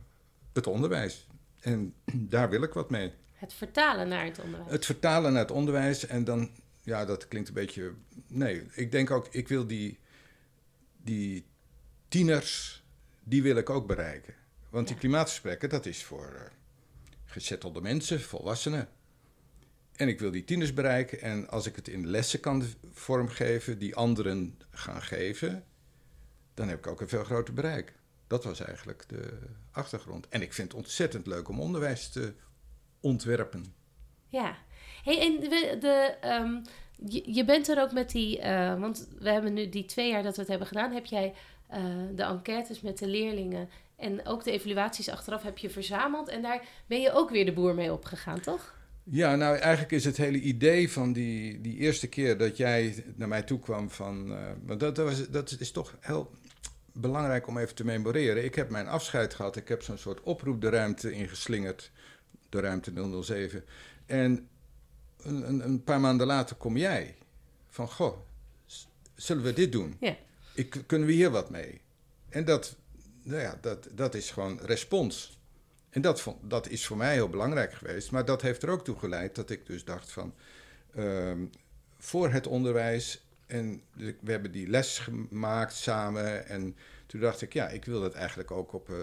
het 0.53 0.67
onderwijs. 0.67 1.27
En 1.61 1.95
daar 2.35 2.51
wil 2.51 2.63
ik 2.63 2.73
wat 2.73 2.91
mee. 2.91 3.13
Het 3.33 3.53
vertalen 3.53 4.09
naar 4.09 4.25
het 4.25 4.39
onderwijs. 4.39 4.71
Het 4.71 4.85
vertalen 4.87 5.33
naar 5.33 5.43
het 5.43 5.51
onderwijs 5.51 6.07
en 6.07 6.25
dan, 6.25 6.51
ja, 6.83 7.05
dat 7.05 7.29
klinkt 7.29 7.49
een 7.49 7.55
beetje. 7.55 7.93
Nee, 8.27 8.67
ik 8.73 8.93
denk 8.93 9.11
ook, 9.11 9.27
ik 9.31 9.49
wil 9.49 9.67
die, 9.67 9.99
die 10.97 11.47
tieners, 12.09 12.85
die 13.23 13.43
wil 13.43 13.57
ik 13.57 13.71
ook 13.71 13.87
bereiken. 13.87 14.35
Want 14.71 14.89
die 14.89 14.97
klimaatgesprekken, 14.97 15.69
dat 15.69 15.87
is 15.87 16.05
voor 16.05 16.33
eh 16.35 16.51
gezettelde 17.29 17.81
mensen, 17.81 18.21
volwassenen. 18.21 18.89
En 19.97 20.09
ik 20.09 20.21
wil 20.21 20.31
die 20.31 20.45
tieners 20.45 20.75
bereiken 20.75 21.21
en 21.21 21.49
als 21.49 21.67
ik 21.67 21.77
het 21.77 21.89
in 21.89 22.07
lessen 22.07 22.41
kan 22.41 22.65
vormgeven 22.93 23.79
die 23.79 23.97
anderen 23.97 24.59
gaan 24.71 25.03
geven, 25.03 25.65
dan 26.55 26.69
heb 26.69 26.79
ik 26.79 26.87
ook 26.87 27.01
een 27.01 27.09
veel 27.09 27.25
groter 27.25 27.55
bereik. 27.55 27.93
Dat 28.27 28.45
was 28.45 28.61
eigenlijk 28.61 29.05
de 29.09 29.39
achtergrond. 29.71 30.29
En 30.29 30.43
ik 30.43 30.53
vind 30.53 30.73
het 30.73 30.81
ontzettend 30.81 31.27
leuk 31.27 31.49
om 31.49 31.61
onderwijs 31.61 32.09
te 32.09 32.35
ontwerpen. 33.01 33.75
Ja. 34.29 34.57
Hey, 35.05 35.21
en 35.21 35.41
de, 35.81 36.17
ehm, 36.21 36.61
je, 37.07 37.35
je 37.35 37.45
bent 37.45 37.69
er 37.69 37.81
ook 37.81 37.93
met 37.93 38.11
die, 38.11 38.39
eh, 38.39 38.81
want 38.81 39.09
we 39.19 39.31
hebben 39.31 39.53
nu 39.53 39.69
die 39.69 39.85
twee 39.85 40.11
jaar 40.11 40.23
dat 40.23 40.35
we 40.35 40.41
het 40.41 40.51
hebben 40.51 40.69
gedaan, 40.69 40.93
heb 40.93 41.07
jij 41.07 41.35
eh, 41.69 41.85
de 42.15 42.23
enquêtes 42.23 42.81
met 42.81 42.99
de 42.99 43.07
leerlingen 43.07 43.69
en 43.97 44.27
ook 44.27 44.45
de 44.45 44.53
evaluaties 44.53 45.09
achteraf 45.09 45.43
heb 45.43 45.59
je 45.59 45.71
verzameld 45.71 46.29
en 46.29 46.43
daar 46.43 46.65
ben 46.87 47.01
je 47.01 47.13
ook 47.13 47.31
weer 47.31 47.45
de 47.45 47.53
boer 47.53 47.75
mee 47.75 47.93
opgegaan, 47.93 48.41
toch? 48.41 48.77
Ja, 49.11 49.37
nou 49.37 49.57
eigenlijk 49.57 49.93
is 49.93 50.05
het 50.05 50.17
hele 50.17 50.41
idee 50.41 50.93
van 50.93 51.13
die, 51.13 51.61
die 51.61 51.77
eerste 51.77 52.07
keer 52.07 52.39
dat 52.39 52.57
jij 52.57 53.05
naar 53.17 53.29
mij 53.29 53.43
toe 53.43 53.59
kwam 53.59 53.91
van... 53.91 54.33
eh, 54.33 54.39
want 54.65 54.81
dat, 54.81 54.97
dat, 54.97 55.07
was, 55.07 55.29
dat 55.29 55.57
is 55.59 55.71
toch 55.71 55.97
heel 56.01 56.31
belangrijk 56.93 57.47
om 57.47 57.59
even 57.59 57.75
te 57.75 57.85
memoreren. 57.85 58.45
Ik 58.45 58.55
heb 58.55 58.71
mijn 58.71 58.89
afscheid 58.89 59.35
gehad. 59.35 59.57
Ik 59.57 59.69
heb 59.69 59.83
zo'n 59.83 59.99
soort 59.99 60.21
oproep 60.21 60.61
de 60.61 60.69
ruimte 60.69 61.13
ingeslingerd. 61.13 61.91
De 62.49 62.61
ruimte 62.61 63.23
007. 63.23 63.65
En 64.07 64.49
een, 65.23 65.65
een, 65.65 65.85
paar 65.85 66.01
maanden 66.01 66.27
later 66.27 66.57
kom 66.57 66.77
jij. 66.77 67.17
Van, 67.69 67.89
goh, 67.89 68.19
zullen 69.15 69.43
we 69.43 69.53
dit 69.53 69.73
doen? 69.73 69.97
Ja. 70.01 70.17
Ik, 70.59 70.83
kunnen 70.87 71.07
we 71.09 71.15
hier 71.15 71.31
wat 71.31 71.51
mee? 71.51 71.81
En 72.29 72.45
dat, 72.45 72.77
nou 73.23 73.41
ja, 73.41 73.59
dat, 73.61 73.89
dat 73.93 74.15
is 74.15 74.31
gewoon 74.31 74.59
respons. 74.63 75.41
En 75.91 76.01
dat, 76.01 76.21
vond, 76.21 76.51
dat 76.51 76.69
is 76.69 76.87
voor 76.87 76.97
mij 76.97 77.13
heel 77.13 77.29
belangrijk 77.29 77.73
geweest. 77.73 78.11
Maar 78.11 78.25
dat 78.25 78.43
heeft 78.43 78.63
er 78.63 78.69
ook 78.69 78.85
toe 78.85 78.99
geleid 78.99 79.35
dat 79.35 79.51
ik 79.51 79.67
dus 79.67 79.85
dacht 79.85 80.13
van... 80.13 80.35
ehm, 80.95 81.45
voor 81.99 82.31
het 82.31 82.47
onderwijs... 82.47 83.27
En 83.47 83.83
we 83.95 84.31
hebben 84.31 84.53
die 84.53 84.69
les 84.69 84.99
gemaakt 84.99 85.75
samen. 85.75 86.47
En 86.47 86.77
toen 87.07 87.21
dacht 87.21 87.43
ik, 87.43 87.53
ja, 87.53 87.69
ik 87.69 87.85
wil 87.85 88.01
dat 88.01 88.15
eigenlijk 88.15 88.51
ook 88.51 88.73
op 88.73 88.91
eh, 88.91 88.97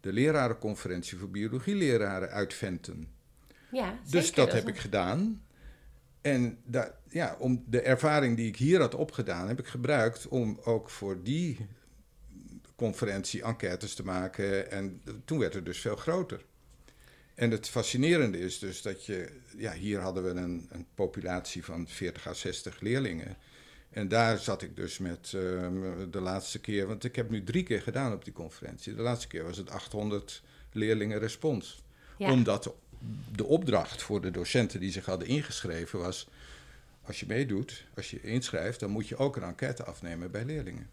de 0.00 0.12
lerarenconferentie 0.12 1.18
voor 1.18 1.30
biologieleraren 1.30 2.30
uitventen. 2.30 3.08
Ja, 3.72 3.98
Dus 4.10 4.32
dat 4.32 4.52
heb 4.52 4.68
ik 4.68 4.78
gedaan. 4.78 5.42
En 6.22 6.58
ja, 7.08 7.36
om 7.38 7.64
de 7.66 7.80
ervaring 7.80 8.36
die 8.36 8.46
ik 8.46 8.56
hier 8.56 8.80
had 8.80 8.94
opgedaan, 8.94 9.48
heb 9.48 9.58
ik 9.58 9.66
gebruikt 9.66 10.28
om 10.28 10.60
ook 10.64 10.90
voor 10.90 11.22
die 11.22 11.66
conferentie 12.76 13.42
enquêtes 13.42 13.94
te 13.94 14.04
maken. 14.04 14.70
En 14.70 15.02
toen 15.24 15.38
werd 15.38 15.54
het 15.54 15.64
dus 15.64 15.80
veel 15.80 15.96
groter. 15.96 16.44
En 17.34 17.50
het 17.50 17.68
fascinerende 17.68 18.38
is 18.38 18.58
dus 18.58 18.82
dat 18.82 19.06
je, 19.06 19.28
ja, 19.56 19.72
hier 19.72 20.00
hadden 20.00 20.24
we 20.24 20.30
een, 20.40 20.66
een 20.70 20.86
populatie 20.94 21.64
van 21.64 21.88
40 21.88 22.26
à 22.26 22.32
60 22.32 22.80
leerlingen. 22.80 23.36
En 23.90 24.08
daar 24.08 24.38
zat 24.38 24.62
ik 24.62 24.76
dus 24.76 24.98
met 24.98 25.32
ehm, 25.34 26.10
de 26.10 26.20
laatste 26.20 26.60
keer, 26.60 26.86
want 26.86 27.04
ik 27.04 27.16
heb 27.16 27.30
nu 27.30 27.44
drie 27.44 27.62
keer 27.62 27.82
gedaan 27.82 28.12
op 28.12 28.24
die 28.24 28.32
conferentie. 28.32 28.94
De 28.94 29.02
laatste 29.02 29.26
keer 29.26 29.44
was 29.44 29.56
het 29.56 29.70
800 29.70 30.42
leerlingen 30.72 31.18
respons. 31.18 31.82
Ja. 32.18 32.32
Omdat 32.32 32.74
de 33.34 33.44
opdracht 33.44 34.02
voor 34.02 34.20
de 34.20 34.30
docenten 34.30 34.80
die 34.80 34.92
zich 34.92 35.04
hadden 35.04 35.28
ingeschreven 35.28 35.98
was: 35.98 36.28
als 37.02 37.20
je 37.20 37.26
meedoet, 37.26 37.84
als 37.96 38.10
je 38.10 38.20
inschrijft, 38.20 38.80
dan 38.80 38.90
moet 38.90 39.08
je 39.08 39.16
ook 39.16 39.36
een 39.36 39.42
enquête 39.42 39.84
afnemen 39.84 40.30
bij 40.30 40.44
leerlingen. 40.44 40.90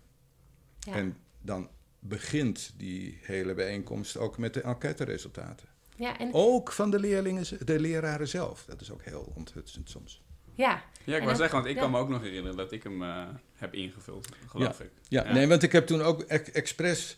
Ja. 0.80 0.94
En 0.94 1.18
dan 1.42 1.70
begint 2.00 2.74
die 2.78 3.20
hele 3.22 3.54
bijeenkomst 3.54 4.18
ook 4.18 4.38
met 4.38 4.54
de 4.54 4.62
enquêteresultaten. 4.62 5.68
ja, 5.96 6.18
en, 6.20 6.30
Ook 6.34 6.72
van 6.72 6.92
de 6.92 7.00
leerlingen, 7.00 7.46
de 7.66 7.80
leraren 7.80 8.28
zelf. 8.28 8.66
Dat 8.66 8.82
is 8.82 8.92
ook 8.92 9.04
heel 9.04 9.32
onthutsend 9.36 9.90
soms. 9.90 10.22
ja. 10.56 10.84
Ja, 11.04 11.16
ik 11.18 11.24
wou 11.24 11.36
zeggen, 11.36 11.56
want 11.58 11.70
ik 11.70 11.76
ja. 11.76 11.82
kan 11.82 11.92
me 11.92 11.98
ook 11.98 12.10
nog 12.10 12.22
herinneren 12.22 12.58
dat 12.58 12.72
ik 12.72 12.84
hem 12.84 13.04
eh, 13.04 13.28
heb 13.56 13.74
ingevuld, 13.74 14.28
geloof 14.48 14.80
ik. 14.80 14.90
Ja, 15.08 15.24
Ja. 15.24 15.34
nee, 15.34 15.48
want 15.48 15.64
ik 15.64 15.72
heb 15.72 15.88
toen 15.88 16.02
ook 16.02 16.22
ex- 16.22 16.52
expres. 16.52 17.18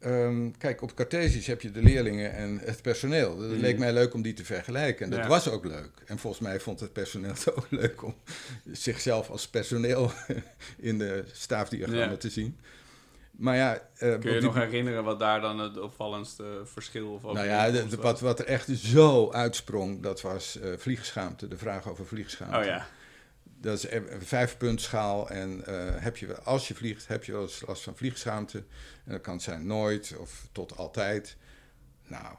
Ehm, 0.00 0.50
kijk, 0.58 0.82
op 0.82 0.94
Cartesisch 0.94 1.46
heb 1.46 1.60
je 1.60 1.70
de 1.70 1.82
leerlingen 1.82 2.32
en 2.32 2.58
het 2.64 2.82
personeel. 2.82 3.40
Het 3.40 3.50
Mhm. 3.50 3.60
leek 3.60 3.78
mij 3.78 3.92
leuk 3.92 4.14
om 4.14 4.22
die 4.22 4.32
te 4.34 4.44
vergelijken. 4.44 5.04
En 5.04 5.10
dat 5.10 5.20
Ja. 5.20 5.26
was 5.28 5.48
ook 5.48 5.64
leuk. 5.64 5.90
En 6.06 6.18
volgens 6.18 6.42
mij 6.42 6.60
vond 6.60 6.80
het 6.80 6.92
personeel 6.92 7.30
het 7.30 7.54
ook 7.56 7.66
leuk 7.70 8.02
om 8.02 8.14
zichzelf 8.72 9.30
als 9.30 9.48
personeel 9.48 10.10
in 10.78 10.98
de 10.98 11.24
staafdiagrammen 11.32 12.10
Ja. 12.10 12.16
te 12.16 12.30
zien. 12.30 12.58
Maar 13.30 13.56
ja, 13.56 13.74
eh, 13.74 13.80
Kun 14.18 14.30
je 14.30 14.34
je 14.36 14.40
nog 14.40 14.54
herinneren 14.54 15.04
wat 15.04 15.18
daar 15.18 15.40
dan 15.40 15.58
het 15.58 15.78
opvallendste 15.80 16.60
verschil 16.64 17.08
of 17.08 17.22
nou 17.22 17.38
ja, 17.38 17.42
de- 17.42 17.72
de- 17.72 17.78
overeenkomst 17.78 18.02
wat, 18.02 18.20
wat 18.20 18.38
er 18.38 18.46
echt 18.46 18.68
zo 18.78 19.30
uitsprong, 19.32 20.02
dat 20.02 20.20
was 20.20 20.58
eh 20.60 20.70
vliegschaamte. 20.76 21.48
De 21.48 21.58
vraag 21.58 21.88
over 21.88 22.06
vliegschaamte. 22.06 22.58
Oh 22.58 22.64
ja. 22.64 22.86
Dat 23.60 23.76
is 23.76 23.90
een 23.90 24.06
vijfpuntschaal. 24.18 25.30
En 25.30 25.66
eh, 25.66 26.02
heb 26.02 26.16
je, 26.16 26.40
als 26.40 26.68
je 26.68 26.74
vliegt, 26.74 27.08
heb 27.08 27.24
je 27.24 27.32
wel 27.32 27.42
eens 27.42 27.62
last 27.66 27.82
van 27.82 27.96
vliegschaamte. 27.96 28.58
En 29.04 29.12
dat 29.12 29.20
kan 29.20 29.40
zijn 29.40 29.66
nooit 29.66 30.14
of 30.18 30.48
tot 30.52 30.76
altijd. 30.76 31.36
Nou, 32.06 32.34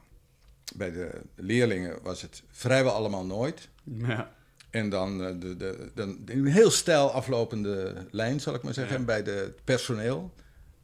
bij 0.76 0.92
de 0.92 1.22
leerlingen 1.36 2.02
was 2.02 2.22
het 2.22 2.44
vrijwel 2.50 2.94
allemaal 2.94 3.26
nooit. 3.26 3.70
ja. 3.84 4.38
En 4.70 4.90
dan, 4.90 5.24
eh, 5.24 5.40
de, 5.40 5.58
de, 5.58 5.92
dan 5.96 6.22
een 6.26 6.46
heel 6.46 6.72
stijl 6.72 7.12
aflopende 7.12 8.06
lijn, 8.12 8.40
zal 8.40 8.54
ik 8.54 8.64
maar 8.64 8.74
zeggen. 8.74 8.94
Ja. 8.94 9.00
En 9.00 9.06
bij 9.06 9.24
de 9.24 9.54
personeel 9.64 10.34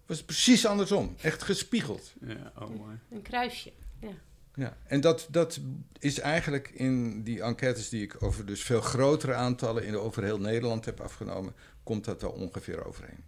was 0.05 0.17
het 0.17 0.25
precies 0.25 0.65
andersom. 0.65 1.15
Echt 1.21 1.43
gespiegeld. 1.43 2.13
Ja, 2.21 2.51
oh 2.59 2.69
mooi. 2.69 2.97
Een 3.11 3.21
kruisje. 3.21 3.71
Ja. 3.99 4.11
Ja, 4.55 4.77
en 4.87 5.01
dat, 5.01 5.27
dat 5.29 5.59
is 5.99 6.19
eigenlijk 6.19 6.69
in 6.69 7.23
die 7.23 7.41
enquêtes 7.41 7.89
die 7.89 8.03
ik 8.03 8.23
over 8.23 8.45
dus 8.45 8.63
veel 8.63 8.81
grotere 8.81 9.33
aantallen 9.33 9.85
in 9.85 9.97
over 9.97 10.23
heel 10.23 10.39
Nederland 10.39 10.85
heb 10.85 10.99
afgenomen, 10.99 11.53
komt 11.83 12.05
dat 12.05 12.21
wel 12.21 12.31
ongeveer 12.31 12.85
overeen. 12.85 13.23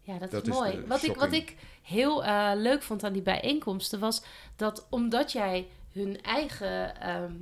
Ja, 0.00 0.18
dat, 0.18 0.30
Dat 0.30 0.46
is 0.46 0.54
mooi. 0.54 0.84
wat, 0.86 1.02
ik, 1.02 1.16
wat 1.16 1.32
ik 1.32 1.56
heel 1.82 2.24
eh, 2.24 2.50
leuk 2.54 2.82
vond 2.82 3.04
aan 3.04 3.12
die 3.12 3.22
bijeenkomsten 3.22 4.00
was 4.00 4.22
dat 4.56 4.86
omdat 4.90 5.32
jij 5.32 5.68
hun 5.92 6.22
eigen, 6.22 7.00
ehm, 7.00 7.34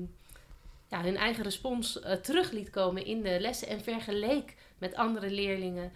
ja, 0.88 1.02
hun 1.02 1.16
eigen 1.16 1.44
respons 1.44 2.00
eh, 2.00 2.12
terug 2.12 2.50
liet 2.50 2.70
komen 2.70 3.04
in 3.04 3.22
de 3.22 3.40
lessen 3.40 3.68
en 3.68 3.80
vergeleek 3.80 4.54
met 4.78 4.94
andere 4.94 5.30
leerlingen 5.30 5.92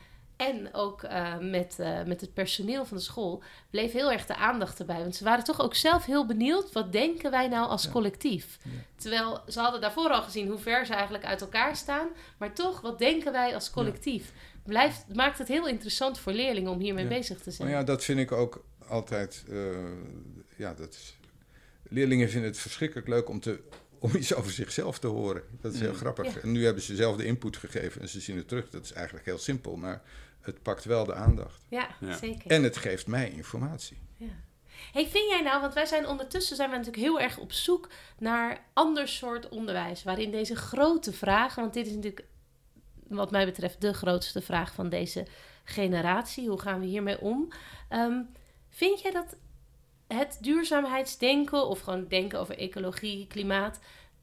en 0.49 0.75
ook 0.75 1.03
eh, 1.03 1.39
met, 1.39 1.79
eh, 1.79 2.03
met 2.03 2.21
het 2.21 2.35
personeel 2.35 2.85
van 2.85 2.97
de 2.97 3.03
school, 3.03 3.43
bleef 3.71 3.93
heel 3.93 4.13
erg 4.13 4.27
de 4.27 4.37
aandacht 4.37 4.79
erbij. 4.81 4.99
Want 4.99 5.17
ze 5.17 5.25
waren 5.25 5.45
toch 5.45 5.61
ook 5.61 5.75
zelf 5.75 6.05
heel 6.05 6.27
benieuwd, 6.27 6.73
wat 6.73 6.93
denken 6.93 7.31
wij 7.31 7.49
nou 7.49 7.69
als 7.69 7.91
collectief? 7.91 8.59
Ja. 8.63 8.71
Terwijl 8.97 9.41
ze 9.49 9.61
hadden 9.61 9.81
daarvoor 9.81 10.09
al 10.11 10.23
gezien 10.23 10.49
hoe 10.49 10.59
ver 10.59 10.87
ze 10.87 10.93
eigenlijk 10.95 11.25
uit 11.25 11.41
elkaar 11.41 11.77
staan, 11.77 12.09
maar 12.39 12.53
toch, 12.55 12.81
wat 12.81 12.99
denken 12.99 13.33
wij 13.33 13.55
als 13.55 13.71
collectief? 13.71 14.33
Blijft, 14.65 15.05
maakt 15.15 15.39
het 15.39 15.49
heel 15.49 15.69
interessant 15.69 16.19
voor 16.19 16.33
leerlingen 16.33 16.71
om 16.71 16.81
hiermee 16.81 17.07
bezig 17.07 17.39
te 17.41 17.51
zijn. 17.51 17.69
Maar 17.69 17.79
ja, 17.79 17.85
dat 17.85 18.05
vind 18.05 18.19
ik 18.19 18.33
ook 18.33 18.65
altijd. 18.89 19.45
eh, 19.51 19.57
ja, 20.57 20.75
dat 20.75 20.93
is, 20.93 21.17
leerlingen 21.89 22.29
vinden 22.31 22.51
het 22.51 22.59
verschrikkelijk 22.59 23.09
leuk 23.09 23.29
om, 23.29 23.41
te, 23.41 23.61
om 23.99 24.17
iets 24.17 24.35
over 24.35 24.53
zichzelf 24.53 24.99
te 24.99 25.07
horen. 25.07 25.43
Dat 25.61 25.75
is 25.75 25.81
heel 25.81 25.91
Mm. 25.91 25.97
grappig. 25.97 26.35
Ja. 26.35 26.41
En 26.41 26.53
nu 26.53 26.65
hebben 26.65 26.83
ze 26.83 26.97
zelf 26.97 27.17
de 27.17 27.25
input 27.25 27.57
gegeven 27.57 28.01
en 28.01 28.09
ze 28.09 28.21
zien 28.21 28.37
het 28.37 28.49
terug. 28.49 28.71
Dat 28.71 28.85
is 28.85 28.93
eigenlijk 28.93 29.27
heel 29.27 29.39
simpel, 29.39 29.77
maar 29.77 30.03
het 30.43 30.63
pakt 30.63 30.85
wel 30.85 31.05
de 31.05 31.15
aandacht. 31.15 31.63
Ja, 31.69 31.89
Ja. 32.01 32.17
zeker. 32.17 32.51
En 32.51 32.63
het 32.63 32.77
geeft 32.77 33.07
mij 33.07 33.31
informatie. 33.31 33.99
Ja. 34.17 34.27
Hey, 34.93 35.07
vind 35.07 35.29
jij 35.31 35.41
nou, 35.43 35.61
want 35.61 35.75
wij 35.75 35.87
zijn 35.87 36.07
ondertussen 36.07 36.57
zijn 36.57 36.71
we 36.71 36.77
natuurlijk 36.77 37.03
heel 37.03 37.21
erg 37.21 37.39
op 37.39 37.53
zoek 37.53 37.89
naar 38.19 38.65
ander 38.73 39.09
soort 39.09 39.49
onderwijs, 39.49 40.03
waarin 40.03 40.31
deze 40.31 40.57
grote 40.57 41.13
vragen, 41.13 41.63
want 41.63 41.75
dit 41.75 41.87
is 41.87 41.93
natuurlijk 41.95 42.25
wat 43.09 43.31
mij 43.31 43.45
betreft 43.45 43.81
de 43.81 43.93
grootste 43.95 44.43
vraag 44.43 44.75
van 44.75 44.89
deze 44.89 45.27
generatie, 45.65 46.49
hoe 46.49 46.61
gaan 46.61 46.81
we 46.81 46.87
hiermee 46.87 47.21
om? 47.21 47.49
Ehm, 47.89 48.21
vind 48.69 49.01
jij 49.01 49.11
dat 49.11 49.37
het 50.07 50.39
duurzaamheidsdenken 50.41 51.67
of 51.67 51.81
gewoon 51.81 52.07
denken 52.09 52.39
over 52.39 52.59
ecologie, 52.59 53.27
klimaat 53.27 53.79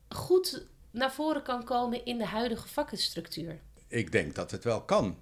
goed 0.09 0.65
naar 0.91 1.11
voren 1.11 1.41
kan 1.43 1.63
komen 1.63 2.05
in 2.05 2.17
de 2.17 2.25
huidige 2.25 2.67
vakkenstructuur? 2.67 3.59
Ik 3.87 4.11
denk 4.11 4.35
dat 4.35 4.51
het 4.51 4.63
wel 4.63 4.81
kan, 4.81 5.17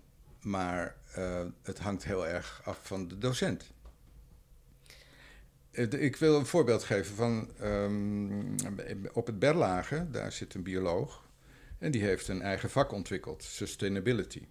maar 0.48 0.96
eh, 1.14 1.46
het 1.62 1.80
hangt 1.80 2.04
heel 2.04 2.28
erg 2.28 2.62
af 2.64 2.80
van 2.84 3.08
de 3.08 3.18
docent. 3.18 3.72
Ik 5.90 6.16
wil 6.16 6.40
een 6.40 6.46
voorbeeld 6.46 6.84
geven 6.84 7.16
van 7.16 7.52
ehm, 7.60 9.10
op 9.14 9.26
het 9.26 9.40
Berlage, 9.40 10.08
daar 10.12 10.32
zit 10.32 10.54
een 10.54 10.64
bioloog 10.64 11.26
en 11.78 11.92
die 11.92 12.04
heeft 12.04 12.28
een 12.28 12.42
eigen 12.42 12.70
vak 12.70 12.92
ontwikkeld, 12.92 13.44
sustainability. 13.44 14.48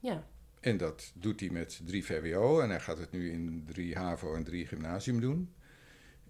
Ja, 0.00 0.26
En 0.60 0.76
dat 0.76 1.12
doet 1.14 1.40
hij 1.40 1.50
met 1.50 1.80
drie 1.84 2.04
VWO 2.04 2.60
en 2.60 2.70
hij 2.70 2.80
gaat 2.80 2.98
het 2.98 3.12
nu 3.12 3.30
in 3.30 3.64
drie 3.66 3.96
HAVO 3.96 4.34
en 4.34 4.44
drie 4.44 4.66
gymnasium 4.66 5.20
doen. 5.20 5.54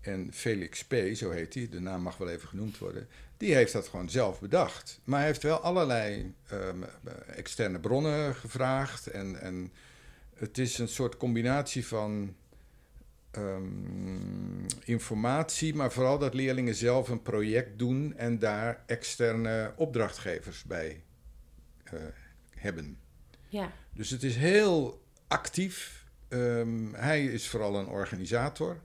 En 0.07 0.33
Felix 0.33 0.85
P., 0.85 0.95
zo 1.15 1.31
heet 1.31 1.55
hij, 1.55 1.69
de 1.69 1.81
naam 1.81 2.03
mag 2.03 2.17
wel 2.17 2.29
even 2.29 2.49
genoemd 2.49 2.79
worden, 2.79 3.09
die 3.37 3.55
heeft 3.55 3.73
dat 3.73 3.89
gewoon 3.89 4.11
zelf 4.11 4.41
bedacht. 4.41 5.01
Maar 5.05 5.19
hij 5.19 5.29
heeft 5.29 5.43
wel 5.43 5.59
allerlei 5.59 6.35
ehm, 6.49 6.83
externe 7.27 7.79
bronnen 7.79 8.35
gevraagd. 8.35 9.07
En, 9.07 9.41
en 9.41 9.73
het 10.35 10.59
is 10.59 10.79
een 10.79 10.89
soort 10.89 11.17
combinatie 11.17 11.87
van 11.87 12.35
ehm, 13.31 14.67
informatie, 14.85 15.75
maar 15.75 15.93
vooral 15.93 16.19
dat 16.19 16.35
leerlingen 16.35 16.75
zelf 16.75 17.09
een 17.09 17.23
project 17.23 17.79
doen 17.79 18.17
en 18.17 18.39
daar 18.39 18.83
externe 18.87 19.73
opdrachtgevers 19.77 20.65
bij 20.65 21.03
eh, 21.85 22.01
hebben. 22.51 22.99
ja, 23.49 23.73
Dus 23.93 24.11
het 24.11 24.23
is 24.23 24.37
heel 24.37 25.05
actief. 25.27 26.05
Ehm, 26.29 26.93
hij 26.93 27.25
is 27.25 27.49
vooral 27.49 27.77
een 27.77 27.89
organisator. 27.89 28.81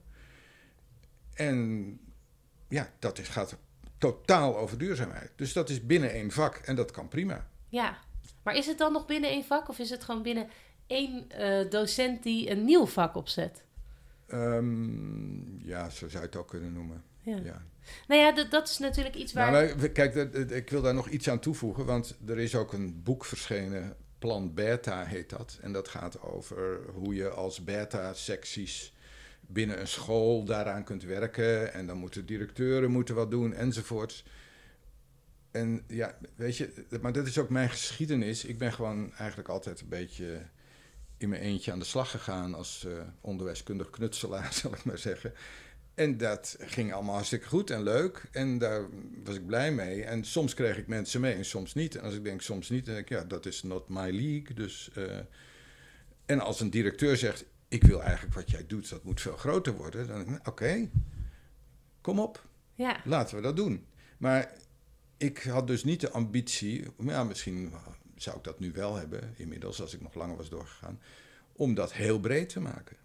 En 1.34 1.98
ja, 2.68 2.90
dat 2.98 3.18
is, 3.18 3.28
gaat 3.28 3.56
totaal 3.98 4.58
over 4.58 4.78
duurzaamheid. 4.78 5.30
Dus 5.36 5.52
dat 5.52 5.70
is 5.70 5.86
binnen 5.86 6.10
één 6.12 6.30
vak 6.30 6.56
en 6.56 6.76
dat 6.76 6.90
kan 6.90 7.08
prima. 7.08 7.48
ja. 7.68 7.98
Maar 8.42 8.56
is 8.56 8.66
het 8.66 8.78
dan 8.78 8.92
nog 8.92 9.06
binnen 9.06 9.30
één 9.30 9.44
vak 9.44 9.68
of 9.68 9.78
is 9.78 9.90
het 9.90 10.04
gewoon 10.04 10.22
binnen 10.22 10.48
één 10.86 11.30
eh, 11.30 11.70
docent 11.70 12.22
die 12.22 12.50
een 12.50 12.64
nieuw 12.64 12.86
vak 12.86 13.14
opzet? 13.16 13.64
Ehm, 14.26 15.66
ja, 15.66 15.90
zo 15.90 16.08
zou 16.08 16.22
je 16.22 16.28
het 16.28 16.36
ook 16.36 16.48
kunnen 16.48 16.72
noemen. 16.72 17.02
Ja. 17.20 17.36
Ja. 17.44 17.62
Nou 18.06 18.20
ja, 18.20 18.32
dat, 18.32 18.50
dat 18.50 18.68
is 18.68 18.78
natuurlijk 18.78 19.14
iets 19.16 19.32
waar... 19.32 19.50
Nou, 19.50 19.66
maar 19.66 19.76
we- 19.78 19.90
kijk, 19.90 20.14
dat- 20.14 20.32
dat- 20.32 20.50
ik 20.50 20.70
wil 20.70 20.82
daar 20.82 20.94
nog 20.94 21.08
iets 21.08 21.28
aan 21.28 21.38
toevoegen, 21.40 21.84
want 21.84 22.16
er 22.26 22.38
is 22.38 22.54
ook 22.54 22.72
een 22.72 23.02
boek 23.02 23.24
verschenen, 23.24 23.96
Plan 24.18 24.54
Beta 24.54 25.04
heet 25.04 25.30
dat. 25.30 25.58
En 25.60 25.72
dat 25.72 25.88
gaat 25.88 26.20
over 26.22 26.80
hoe 26.94 27.14
je 27.14 27.28
als 27.30 27.64
beta-secties 27.64 28.91
binnen 29.46 29.80
een 29.80 29.88
school 29.88 30.44
daaraan 30.44 30.84
kunt 30.84 31.02
werken. 31.02 31.72
En 31.72 31.86
dan 31.86 31.96
moeten 31.96 32.26
directeuren 32.26 32.90
moeten 32.90 33.14
wat 33.14 33.30
doen 33.30 33.54
enzovoorts. 33.54 34.24
En 35.50 35.84
ja, 35.86 36.18
weet 36.36 36.56
je, 36.56 36.86
maar 37.00 37.12
dat 37.12 37.26
is 37.26 37.38
ook 37.38 37.48
mijn 37.48 37.70
geschiedenis. 37.70 38.44
Ik 38.44 38.58
ben 38.58 38.72
gewoon 38.72 39.12
eigenlijk 39.14 39.48
altijd 39.48 39.80
een 39.80 39.88
beetje 39.88 40.42
in 41.18 41.28
mijn 41.28 41.42
eentje 41.42 41.72
aan 41.72 41.78
de 41.78 41.84
slag 41.84 42.10
gegaan 42.10 42.54
als 42.54 42.84
eh, 42.84 42.92
onderwijskundig 43.20 43.90
knutselaar, 43.90 44.52
zal 44.62 44.72
ik 44.72 44.84
maar 44.84 44.98
zeggen. 44.98 45.32
En 45.94 46.16
dat 46.16 46.56
ging 46.60 46.92
allemaal 46.92 47.14
hartstikke 47.14 47.48
goed 47.48 47.70
en 47.70 47.82
leuk. 47.82 48.28
En 48.30 48.58
daar 48.58 48.86
was 49.24 49.34
ik 49.34 49.46
blij 49.46 49.72
mee. 49.72 50.04
En 50.04 50.24
soms 50.24 50.54
kreeg 50.54 50.78
ik 50.78 50.86
mensen 50.86 51.20
mee 51.20 51.34
en 51.34 51.44
soms 51.44 51.74
niet. 51.74 51.96
En 51.96 52.02
als 52.02 52.14
ik 52.14 52.24
denk 52.24 52.42
soms 52.42 52.70
niet, 52.70 52.84
dan 52.84 52.94
denk 52.94 53.10
ik, 53.10 53.16
ja, 53.18 53.24
dat 53.24 53.46
is 53.46 53.62
not 53.62 53.88
my 53.88 54.10
league. 54.10 54.54
Dus, 54.54 54.90
eh, 54.94 55.18
en 56.26 56.40
als 56.40 56.60
een 56.60 56.70
directeur 56.70 57.16
zegt, 57.16 57.44
ik 57.72 57.84
wil 57.84 58.02
eigenlijk 58.02 58.34
wat 58.34 58.50
jij 58.50 58.66
doet, 58.66 58.88
dat 58.88 59.04
moet 59.04 59.20
veel 59.20 59.36
groter 59.36 59.76
worden. 59.76 60.06
Dan 60.06 60.24
denk 60.24 60.36
ik, 60.36 60.48
oké, 60.48 60.90
kom 62.00 62.18
op, 62.18 62.46
Ja, 62.74 63.00
laten 63.04 63.36
we 63.36 63.42
dat 63.42 63.56
doen. 63.56 63.86
Maar 64.18 64.52
ik 65.16 65.42
had 65.42 65.66
dus 65.66 65.84
niet 65.84 66.00
de 66.00 66.10
ambitie, 66.10 66.84
ja, 66.98 67.24
misschien 67.24 67.72
zou 68.16 68.36
ik 68.36 68.44
dat 68.44 68.60
nu 68.60 68.72
wel 68.72 68.96
hebben, 68.96 69.34
inmiddels 69.36 69.80
als 69.80 69.94
ik 69.94 70.00
nog 70.00 70.14
langer 70.14 70.36
was 70.36 70.48
doorgegaan, 70.48 71.00
om 71.52 71.74
dat 71.74 71.92
heel 71.92 72.20
breed 72.20 72.48
te 72.48 72.60
maken. 72.60 72.96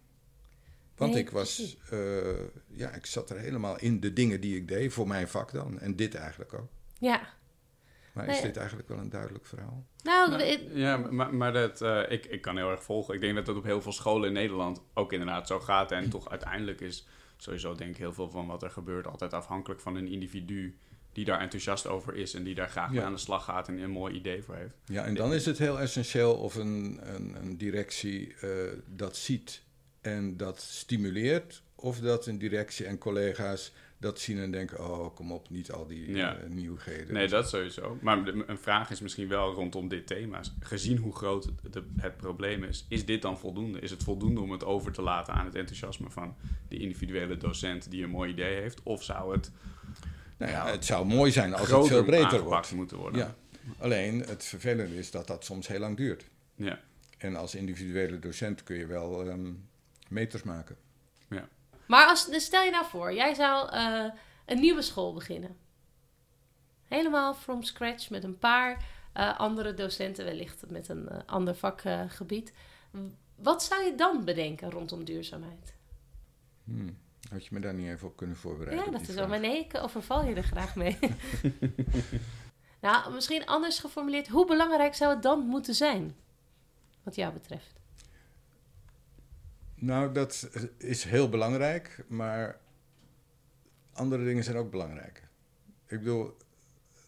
Want 0.95 1.13
Nee, 1.13 1.21
ik 1.21 1.29
was, 1.29 1.77
eh, 1.89 1.99
ja, 2.67 2.91
ik 2.91 3.05
zat 3.05 3.29
er 3.29 3.39
helemaal 3.39 3.79
in 3.79 3.99
de 3.99 4.13
dingen 4.13 4.41
die 4.41 4.55
ik 4.55 4.67
deed 4.67 4.93
voor 4.93 5.07
mijn 5.07 5.27
vak 5.27 5.51
dan. 5.51 5.79
En 5.79 5.95
dit 5.95 6.15
eigenlijk 6.15 6.53
ook. 6.53 6.69
Ja. 6.99 7.33
Maar 8.25 8.35
is 8.35 8.41
dit 8.41 8.57
eigenlijk 8.57 8.87
wel 8.89 8.97
een 8.97 9.09
duidelijk 9.09 9.45
verhaal? 9.45 9.85
Nou, 10.03 10.29
Nou, 10.29 10.57
ja, 10.73 10.97
maar, 10.97 11.33
maar 11.35 11.53
dat, 11.53 11.81
eh, 11.81 12.01
ik, 12.09 12.25
ik 12.25 12.41
kan 12.41 12.57
heel 12.57 12.71
erg 12.71 12.83
volgen. 12.83 13.15
Ik 13.15 13.21
denk 13.21 13.35
dat 13.35 13.45
dat 13.45 13.55
op 13.55 13.63
heel 13.63 13.81
veel 13.81 13.91
scholen 13.91 14.27
in 14.27 14.33
Nederland 14.33 14.81
ook 14.93 15.13
inderdaad 15.13 15.47
zo 15.47 15.59
gaat. 15.59 15.91
En 15.91 16.09
toch 16.09 16.29
uiteindelijk 16.29 16.81
is 16.81 17.07
sowieso 17.37 17.75
denk 17.75 17.89
ik 17.91 17.97
heel 17.97 18.13
veel 18.13 18.29
van 18.29 18.47
wat 18.47 18.63
er 18.63 18.69
gebeurt 18.69 19.07
altijd 19.07 19.33
afhankelijk 19.33 19.79
van 19.81 19.95
een 19.95 20.07
individu 20.07 20.77
die 21.13 21.25
daar 21.25 21.39
enthousiast 21.39 21.87
over 21.87 22.15
is 22.15 22.33
en 22.33 22.43
die 22.43 22.55
daar 22.55 22.69
graag 22.69 22.89
mee 22.89 22.99
Ja. 22.99 23.05
aan 23.05 23.13
de 23.13 23.19
slag 23.19 23.43
gaat 23.43 23.67
en 23.67 23.77
een 23.77 23.89
mooi 23.89 24.13
idee 24.15 24.43
voor 24.43 24.55
heeft. 24.55 24.75
Ja, 24.85 25.03
en 25.03 25.15
dan 25.15 25.33
is 25.33 25.45
het 25.45 25.57
heel 25.57 25.79
essentieel 25.79 26.35
of 26.35 26.55
een, 26.55 26.99
een, 27.03 27.35
een 27.35 27.57
directie 27.57 28.35
eh, 28.41 28.49
dat 28.85 29.15
ziet 29.15 29.61
en 30.01 30.37
dat 30.37 30.61
stimuleert. 30.61 31.61
Of 31.75 31.99
dat 31.99 32.25
een 32.25 32.37
directie 32.37 32.85
en 32.85 32.97
collega's 32.97 33.71
dat 33.99 34.19
zien 34.19 34.37
en 34.39 34.51
denken, 34.51 34.79
oh 34.89 35.15
kom 35.15 35.31
op, 35.31 35.49
niet 35.49 35.71
al 35.71 35.87
die 35.87 36.15
Ja. 36.15 36.35
eh, 36.37 36.49
nieuwigheden. 36.49 37.13
Nee, 37.13 37.27
dat 37.27 37.49
sowieso. 37.49 37.97
Maar 38.01 38.27
een 38.27 38.57
vraag 38.57 38.89
is 38.91 38.99
misschien 39.01 39.27
wel 39.27 39.53
rondom 39.53 39.87
dit 39.87 40.07
thema. 40.07 40.41
Gezien 40.59 40.97
hoe 40.97 41.15
groot 41.15 41.43
het, 41.43 41.73
de- 41.73 41.87
het 41.97 42.17
probleem 42.17 42.63
is, 42.63 42.85
is 42.89 43.05
dit 43.05 43.21
dan 43.21 43.39
voldoende? 43.39 43.79
Is 43.79 43.91
het 43.91 44.03
voldoende 44.03 44.41
om 44.41 44.51
het 44.51 44.63
over 44.63 44.91
te 44.91 45.01
laten 45.01 45.33
aan 45.33 45.45
het 45.45 45.55
enthousiasme 45.55 46.09
van 46.09 46.35
de 46.67 46.77
individuele 46.77 47.37
docent 47.37 47.91
die 47.91 48.03
een 48.03 48.09
mooi 48.09 48.31
idee 48.31 48.61
heeft? 48.61 48.83
Of 48.83 49.03
zou 49.03 49.31
het 49.33 49.51
Nou 50.37 50.51
ja, 50.51 50.67
het 50.71 50.85
zou 50.85 51.05
mooi 51.05 51.31
zijn 51.31 51.53
als 51.53 51.71
het 51.71 51.87
veel 51.87 52.03
breder 52.03 52.41
wordt. 52.43 52.71
moeten 52.71 52.97
worden? 52.97 53.19
Ja. 53.19 53.35
Alleen 53.79 54.19
het 54.19 54.45
vervelende 54.45 54.97
is 54.97 55.11
dat 55.11 55.27
dat 55.27 55.45
soms 55.45 55.67
heel 55.67 55.79
lang 55.79 55.97
duurt. 55.97 56.25
ja. 56.55 56.79
En 57.17 57.35
als 57.35 57.55
individuele 57.55 58.19
docent 58.19 58.63
kun 58.63 58.75
je 58.77 58.85
wel 58.85 59.29
ehm, 59.29 59.51
meters 60.09 60.43
maken. 60.43 60.77
Maar 61.87 62.07
als, 62.07 62.25
dus 62.25 62.45
stel 62.45 62.63
je 62.63 62.71
nou 62.71 62.85
voor, 62.85 63.13
jij 63.13 63.33
zou 63.33 63.71
eh, 63.71 64.05
een 64.45 64.59
nieuwe 64.59 64.81
school 64.81 65.13
beginnen. 65.13 65.57
Helemaal 66.85 67.33
from 67.33 67.63
scratch 67.63 68.09
met 68.09 68.23
een 68.23 68.37
paar 68.37 68.85
eh, 69.13 69.39
andere 69.39 69.73
docenten, 69.73 70.25
wellicht 70.25 70.63
met 70.69 70.89
een 70.89 71.09
eh, 71.09 71.19
ander 71.25 71.55
vakgebied. 71.55 72.53
Wat 73.35 73.63
zou 73.63 73.83
je 73.83 73.95
dan 73.95 74.25
bedenken 74.25 74.71
rondom 74.71 75.03
duurzaamheid? 75.03 75.75
Hmm. 76.63 76.97
Had 77.29 77.45
je 77.45 77.49
me 77.51 77.59
daar 77.59 77.73
niet 77.73 77.87
even 77.87 78.07
op 78.07 78.15
kunnen 78.15 78.35
voorbereiden? 78.35 78.85
Ja, 78.85 78.91
dat 78.91 79.07
is 79.07 79.15
wel. 79.15 79.27
Maar 79.27 79.39
nee, 79.39 79.59
ik 79.59 79.77
overval 79.77 80.25
je 80.25 80.35
er 80.35 80.43
graag 80.43 80.75
mee. 80.75 80.97
nou, 82.81 83.13
misschien 83.13 83.45
anders 83.45 83.79
geformuleerd. 83.79 84.27
Hoe 84.27 84.45
belangrijk 84.45 84.95
zou 84.95 85.13
het 85.13 85.23
dan 85.23 85.39
moeten 85.39 85.75
zijn? 85.75 86.15
Wat 87.03 87.15
jou 87.15 87.33
betreft. 87.33 87.76
Nou, 89.79 90.13
dat 90.13 90.49
is 90.77 91.03
heel 91.03 91.29
belangrijk, 91.29 92.05
maar 92.07 92.59
andere 93.93 94.23
dingen 94.23 94.43
zijn 94.43 94.57
ook 94.57 94.71
belangrijk. 94.71 95.27
Ik 95.87 95.99
bedoel, 95.99 96.37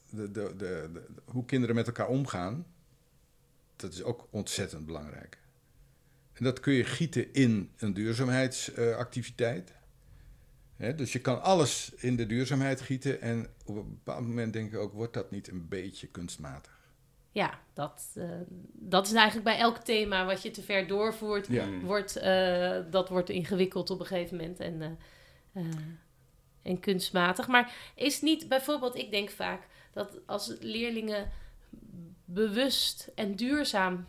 de, 0.09 0.31
de, 0.31 0.53
de, 0.57 1.01
hoe 1.25 1.45
kinderen 1.45 1.75
met 1.75 1.87
elkaar 1.87 2.07
omgaan, 2.07 2.65
dat 3.75 3.93
is 3.93 4.03
ook 4.03 4.27
ontzettend 4.29 4.85
belangrijk. 4.85 5.37
En 6.33 6.43
dat 6.43 6.59
kun 6.59 6.73
je 6.73 6.83
gieten 6.83 7.33
in 7.33 7.71
een 7.77 7.93
duurzaamheidsactiviteit. 7.93 9.73
Dus 10.77 11.13
je 11.13 11.19
kan 11.19 11.41
alles 11.41 11.93
in 11.95 12.15
de 12.15 12.25
duurzaamheid 12.25 12.81
gieten 12.81 13.21
en 13.21 13.47
op 13.65 13.75
een 13.75 13.89
bepaald 13.89 14.27
moment 14.27 14.53
denk 14.53 14.73
ik 14.73 14.79
ook, 14.79 14.93
wordt 14.93 15.13
dat 15.13 15.31
niet 15.31 15.47
een 15.47 15.67
beetje 15.67 16.07
kunstmatig? 16.07 16.78
Ja, 17.31 17.59
dat, 17.73 18.11
eh, 18.15 18.25
dat 18.73 19.07
is 19.07 19.13
eigenlijk 19.13 19.45
bij 19.45 19.57
elk 19.57 19.77
thema 19.77 20.25
wat 20.25 20.41
je 20.41 20.51
te 20.51 20.61
ver 20.61 20.87
doorvoert. 20.87 21.47
Ja. 21.47 21.65
Mm. 21.65 21.81
wordt, 21.81 22.15
eh, 22.15 22.77
dat 22.89 23.09
wordt 23.09 23.29
ingewikkeld 23.29 23.89
op 23.89 23.99
een 23.99 24.05
gegeven 24.05 24.37
moment 24.37 24.59
en, 24.59 24.81
eh, 24.81 24.89
eh, 25.63 25.71
en 26.61 26.79
kunstmatig. 26.79 27.47
Maar 27.47 27.73
is 27.95 28.21
niet 28.21 28.47
bijvoorbeeld, 28.47 28.95
ik 28.95 29.11
denk 29.11 29.29
vaak 29.29 29.67
dat 29.93 30.17
als 30.25 30.55
leerlingen 30.59 31.31
bewust 32.25 33.11
en 33.15 33.35
duurzaam 33.35 34.05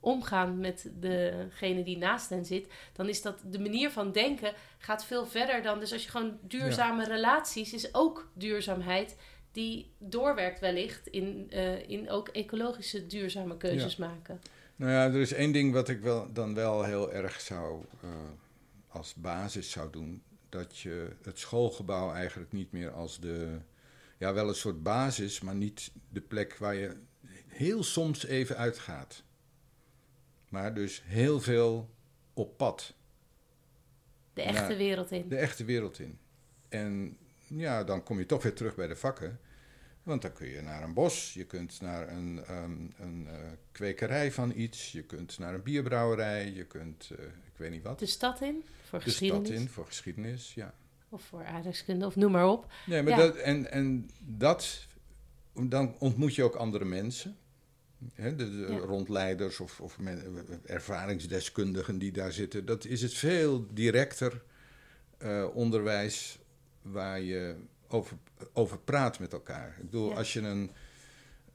omgaan 0.00 0.58
met 0.58 0.90
degene 0.94 1.82
die 1.82 1.98
naast 1.98 2.30
hen 2.30 2.44
zit, 2.44 2.68
dan 2.92 3.08
is 3.08 3.22
dat 3.22 3.40
de 3.44 3.60
manier 3.60 3.90
van 3.90 4.12
denken 4.12 4.52
gaat 4.78 5.04
veel 5.04 5.26
verder 5.26 5.62
dan. 5.62 5.78
Dus 5.78 5.92
als 5.92 6.04
je 6.04 6.10
gewoon 6.10 6.38
duurzame 6.40 7.04
relaties 7.04 7.72
is 7.72 7.94
ook 7.94 8.28
duurzaamheid 8.34 9.16
die 9.54 9.90
doorwerkt 9.98 10.60
wellicht 10.60 11.06
in, 11.06 11.46
eh, 11.50 11.88
in 11.88 12.10
ook 12.10 12.28
ecologische 12.28 13.06
duurzame 13.06 13.56
keuzes 13.56 13.96
maken. 13.96 14.40
Nou 14.76 14.92
ja, 14.92 15.04
er 15.04 15.20
is 15.20 15.32
één 15.32 15.52
ding 15.52 15.72
wat 15.72 15.88
ik 15.88 16.00
wel, 16.00 16.32
dan 16.32 16.54
wel 16.54 16.84
heel 16.84 17.12
erg 17.12 17.40
zou 17.40 17.84
eh, 18.02 18.10
als 18.88 19.14
basis 19.14 19.70
zou 19.70 19.90
doen. 19.90 20.22
Dat 20.48 20.78
je 20.78 21.08
het 21.22 21.38
schoolgebouw 21.38 22.12
eigenlijk 22.12 22.52
niet 22.52 22.72
meer 22.72 22.90
als 22.90 23.20
de, 23.20 23.58
ja 24.18 24.34
wel 24.34 24.48
een 24.48 24.54
soort 24.54 24.82
basis, 24.82 25.40
maar 25.40 25.54
niet 25.54 25.90
de 26.08 26.20
plek 26.20 26.56
waar 26.56 26.74
je 26.74 26.96
heel 27.46 27.82
soms 27.82 28.26
even 28.26 28.56
uitgaat. 28.56 29.22
Maar 30.48 30.74
dus 30.74 31.02
heel 31.04 31.40
veel 31.40 31.90
op 32.32 32.56
pad, 32.56 32.94
De 34.32 34.42
echte 34.42 34.76
wereld 34.76 35.10
in. 35.10 35.28
de 35.28 35.36
echte 35.36 35.64
wereld 35.64 35.98
in. 35.98 36.18
En 36.68 37.16
ja, 37.46 37.84
dan 37.84 38.02
kom 38.02 38.18
je 38.18 38.26
toch 38.26 38.42
weer 38.42 38.54
terug 38.54 38.74
bij 38.74 38.86
de 38.86 38.96
vakken. 38.96 39.40
Want 40.04 40.22
dan 40.22 40.32
kun 40.32 40.48
je 40.48 40.60
naar 40.62 40.82
een 40.82 40.94
bos, 40.94 41.34
je 41.34 41.44
kunt 41.44 41.80
naar 41.80 42.08
een, 42.08 42.44
ehm, 42.46 42.72
een 42.96 43.26
eh, 43.28 43.34
kwekerij 43.72 44.32
van 44.32 44.52
iets, 44.56 44.92
je 44.92 45.02
kunt 45.02 45.38
naar 45.38 45.54
een 45.54 45.62
bierbrouwerij, 45.62 46.50
je 46.52 46.64
kunt, 46.64 47.10
eh, 47.18 47.24
ik 47.24 47.56
weet 47.56 47.70
niet 47.70 47.82
wat, 47.82 47.98
De 47.98 48.06
stad 48.06 48.40
in, 48.40 48.64
voor 48.88 48.98
de 48.98 49.04
geschiedenis. 49.04 49.46
stad 49.48 49.58
in 49.60 49.68
voor 49.68 49.86
geschiedenis. 49.86 50.54
Ja. 50.54 50.74
Of 51.08 51.22
voor 51.22 51.44
aardrijkskunde, 51.44 52.06
of 52.06 52.16
noem 52.16 52.32
maar 52.32 52.48
op. 52.48 52.72
Nee, 52.86 53.02
maar 53.02 53.12
Ja. 53.12 53.18
dat, 53.18 53.36
en, 53.36 53.70
en 53.70 54.10
dat, 54.20 54.86
dan 55.52 55.94
ontmoet 55.98 56.34
je 56.34 56.42
ook 56.42 56.54
andere 56.54 56.84
mensen. 56.84 57.36
Hè, 58.14 58.36
de, 58.36 58.50
de 58.50 58.72
Ja. 58.72 58.78
rondleiders 58.78 59.60
of, 59.60 59.80
of 59.80 59.98
men- 59.98 60.46
ervaringsdeskundigen 60.66 61.98
die 61.98 62.12
daar 62.12 62.32
zitten. 62.32 62.64
Dat 62.66 62.84
is 62.84 63.02
het 63.02 63.14
veel 63.14 63.66
directer 63.72 64.42
eh, 65.18 65.46
onderwijs 65.54 66.38
waar 66.82 67.20
je 67.20 67.56
over, 67.94 68.16
over 68.52 68.78
praat 68.78 69.18
met 69.18 69.32
elkaar. 69.32 69.68
Ik 69.78 69.84
bedoel, 69.84 70.10
Ja. 70.10 70.16
als 70.16 70.32
je 70.32 70.40
een. 70.40 70.70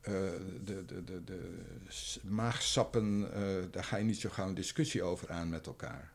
eh, 0.01 0.13
de, 0.63 0.85
de, 0.85 1.03
de, 1.03 1.23
de 1.23 1.65
maagsappen, 2.23 3.33
eh, 3.33 3.41
daar 3.71 3.83
ga 3.83 3.97
je 3.97 4.03
niet 4.03 4.19
zo 4.19 4.29
gauw 4.29 4.47
een 4.47 4.53
discussie 4.53 5.03
over 5.03 5.29
aan 5.29 5.49
met 5.49 5.65
elkaar. 5.67 6.11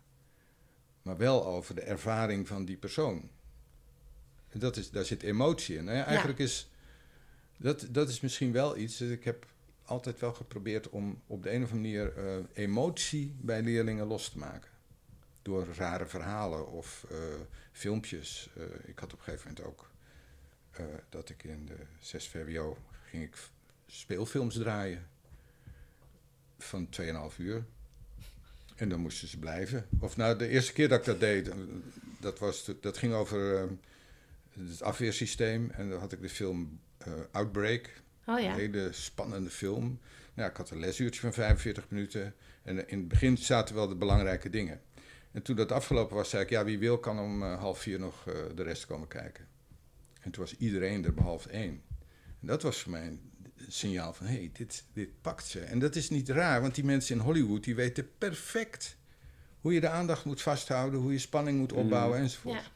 Maar 1.02 1.16
wel 1.16 1.46
over 1.46 1.74
de 1.74 1.80
ervaring 1.80 2.48
van 2.48 2.64
die 2.64 2.76
persoon. 2.76 3.30
En 4.48 4.58
Dat 4.58 4.76
is, 4.76 4.90
daar 4.90 5.04
zit 5.04 5.22
emotie 5.22 5.76
in. 5.76 5.84
Nou 5.84 5.96
ja, 5.96 6.04
eigenlijk 6.04 6.38
is 6.38 6.70
dat, 7.56 7.86
dat 7.90 8.08
is 8.08 8.20
misschien 8.20 8.52
wel 8.52 8.76
iets. 8.76 9.00
Ik 9.00 9.24
heb 9.24 9.46
altijd 9.84 10.20
wel 10.20 10.32
geprobeerd 10.32 10.88
om 10.88 11.22
op 11.26 11.42
de 11.42 11.52
een 11.52 11.62
of 11.62 11.72
andere 11.72 11.94
manier 11.94 12.16
eh, 12.26 12.36
emotie 12.64 13.34
bij 13.40 13.62
leerlingen 13.62 14.06
los 14.06 14.28
te 14.28 14.38
maken. 14.38 14.70
Door 15.42 15.66
rare 15.76 16.06
verhalen 16.06 16.68
of 16.70 17.06
filmpjes. 17.72 18.50
Ik 18.84 18.98
had 18.98 19.12
op 19.12 19.18
een 19.18 19.24
gegeven 19.24 19.48
moment 19.48 19.66
ook 19.66 19.90
eh, 20.78 20.84
dat 21.08 21.28
ik 21.28 21.44
in 21.44 21.66
de 21.66 21.76
6 22.00 22.28
VWO 22.28 22.78
ging 23.04 23.22
ik 23.22 23.36
speelfilms 23.86 24.54
draaien. 24.54 25.06
Van 26.58 26.88
2,5 26.88 27.36
uur. 27.38 27.64
En 28.76 28.88
dan 28.88 29.00
moesten 29.00 29.28
ze 29.28 29.38
blijven. 29.38 29.86
Of 30.00 30.16
nou, 30.16 30.38
de 30.38 30.48
eerste 30.48 30.72
keer 30.72 30.88
dat 30.88 30.98
ik 30.98 31.04
dat 31.04 31.20
deed, 31.20 31.48
eh, 31.48 31.56
dat, 32.20 32.38
was, 32.38 32.70
dat 32.80 32.98
ging 32.98 33.12
over 33.12 33.56
eh, 33.56 33.64
het 34.68 34.82
afweersysteem. 34.82 35.70
En 35.70 35.90
dan 35.90 36.00
had 36.00 36.12
ik 36.12 36.20
de 36.20 36.28
film 36.28 36.80
Outbreak. 37.30 37.90
Oh 38.26 38.40
ja. 38.40 38.52
Een 38.52 38.58
hele 38.58 38.92
spannende 38.92 39.50
film. 39.50 40.00
Nou, 40.34 40.50
ik 40.50 40.56
had 40.56 40.70
een 40.70 40.78
lesuurtje 40.78 41.20
van 41.20 41.32
45 41.32 41.90
minuten. 41.90 42.34
En 42.62 42.88
in 42.88 42.98
het 42.98 43.08
begin 43.08 43.36
zaten 43.38 43.74
wel 43.74 43.88
de 43.88 43.94
belangrijke 43.94 44.50
dingen. 44.50 44.80
En 45.32 45.42
toen 45.42 45.56
dat 45.56 45.72
afgelopen 45.72 46.16
was, 46.16 46.30
zei 46.30 46.42
ik: 46.42 46.50
Ja, 46.50 46.64
wie 46.64 46.78
wil 46.78 46.98
kan 46.98 47.18
om 47.18 47.42
eh, 47.42 47.58
half 47.58 47.78
vier 47.78 47.98
nog 47.98 48.24
de 48.54 48.62
rest 48.62 48.86
komen 48.86 49.08
kijken. 49.08 49.53
En 50.24 50.30
toen 50.30 50.42
was 50.44 50.56
iedereen 50.56 51.04
er 51.04 51.14
behalve 51.14 51.48
één. 51.48 51.82
En 52.40 52.46
dat 52.46 52.62
was 52.62 52.80
voor 52.80 52.90
mij 52.90 53.06
een 53.06 53.20
signaal 53.68 54.12
van: 54.12 54.26
hé, 54.26 54.34
hey, 54.34 54.50
dit, 54.52 54.84
dit 54.92 55.20
pakt 55.20 55.46
ze. 55.46 55.60
En 55.60 55.78
dat 55.78 55.96
is 55.96 56.10
niet 56.10 56.28
raar, 56.28 56.60
want 56.60 56.74
die 56.74 56.84
mensen 56.84 57.16
in 57.16 57.22
Hollywood 57.22 57.64
die 57.64 57.74
weten 57.74 58.08
perfect 58.18 58.96
hoe 59.60 59.74
je 59.74 59.80
de 59.80 59.88
aandacht 59.88 60.24
moet 60.24 60.42
vasthouden, 60.42 61.00
hoe 61.00 61.12
je 61.12 61.18
spanning 61.18 61.58
moet 61.58 61.72
opbouwen 61.72 62.18
enzovoort. 62.18 62.54
Ja. 62.54 62.72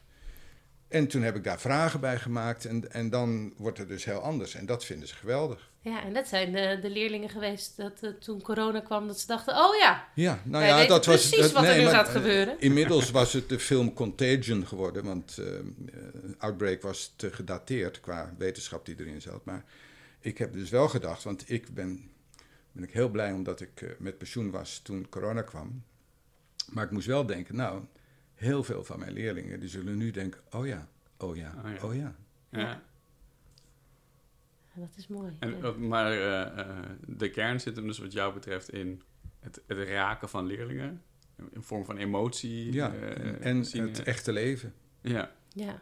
En 0.89 1.07
toen 1.07 1.21
heb 1.21 1.35
ik 1.35 1.43
daar 1.43 1.59
vragen 1.59 1.99
bij 1.99 2.17
gemaakt 2.17 2.65
en, 2.65 2.91
en 2.91 3.09
dan 3.09 3.53
wordt 3.57 3.77
het 3.77 3.87
dus 3.87 4.05
heel 4.05 4.19
anders. 4.19 4.55
En 4.55 4.65
dat 4.65 4.85
vinden 4.85 5.07
ze 5.07 5.15
geweldig. 5.15 5.71
ja, 5.81 6.03
en 6.03 6.13
dat 6.13 6.27
zijn 6.27 6.51
de, 6.51 6.79
de 6.81 6.89
leerlingen 6.89 7.29
geweest 7.29 7.77
dat 7.77 7.99
eh, 8.01 8.09
toen 8.09 8.41
corona 8.41 8.79
kwam, 8.79 9.07
dat 9.07 9.19
ze 9.19 9.27
dachten, 9.27 9.55
oh 9.55 9.75
ja, 9.75 10.07
Ja, 10.15 10.41
nou 10.43 10.65
ja, 10.65 10.85
dat 10.85 11.05
was 11.05 11.29
precies 11.29 11.51
wat 11.51 11.63
er 11.63 11.77
nu 11.77 11.85
gaat 11.85 12.07
eh, 12.07 12.13
gebeuren. 12.13 12.59
Inmiddels 12.59 13.11
was 13.19 13.33
het 13.33 13.49
de 13.49 13.59
film 13.59 13.93
Contagion 13.93 14.67
geworden, 14.67 15.03
want 15.03 15.37
eh, 15.37 15.45
Outbreak 16.37 16.81
was 16.81 17.13
te 17.15 17.31
gedateerd 17.31 17.99
qua 17.99 18.33
wetenschap 18.37 18.85
die 18.85 18.95
erin 18.99 19.21
zat. 19.21 19.45
Maar 19.45 19.63
ik 20.19 20.37
heb 20.37 20.53
dus 20.53 20.69
wel 20.69 20.87
gedacht, 20.87 21.23
want 21.23 21.49
ik 21.49 21.73
ben, 21.73 22.09
ben 22.71 22.83
ik 22.83 22.93
heel 22.93 23.09
blij 23.09 23.31
omdat 23.31 23.61
ik 23.61 23.95
met 23.99 24.17
pensioen 24.17 24.51
was 24.51 24.79
toen 24.83 25.09
corona 25.09 25.41
kwam. 25.41 25.83
Maar 26.69 26.83
ik 26.83 26.91
moest 26.91 27.07
wel 27.07 27.25
denken, 27.25 27.55
nou, 27.55 27.81
heel 28.39 28.63
veel 28.63 28.83
van 28.83 28.99
mijn 28.99 29.11
leerlingen, 29.13 29.59
die 29.59 29.69
zullen 29.69 29.97
nu 29.97 30.11
denken, 30.11 30.41
oh 30.51 30.67
ja, 30.67 30.87
oh 31.17 31.35
ja, 31.35 31.53
Oh 31.65 31.71
ja. 31.71 31.83
oh 31.87 31.95
ja. 31.95 32.15
Ja. 32.49 32.81
Dat 34.73 34.89
is 34.95 35.07
mooi. 35.07 35.35
En, 35.39 35.49
ja. 35.49 35.57
wat- 35.59 35.77
maar 35.77 36.11
eh, 36.11 36.41
eh, 36.59 36.67
de 37.07 37.29
kern 37.29 37.59
zit 37.59 37.75
hem 37.75 37.87
dus 37.87 37.97
wat 37.99 38.11
jou 38.11 38.33
betreft 38.33 38.69
in 38.69 39.01
het, 39.39 39.61
het 39.67 39.77
raken 39.87 40.29
van 40.29 40.45
leerlingen. 40.45 41.03
In 41.51 41.61
vorm 41.61 41.85
van 41.85 41.97
emotie. 41.97 42.73
Ja, 42.73 42.93
eh, 42.93 43.45
en 43.45 43.65
zien, 43.65 43.87
het 43.87 43.99
eh, 43.99 44.07
echte 44.07 44.31
leven. 44.31 44.73
Ja, 45.01 45.31
Ja. 45.53 45.81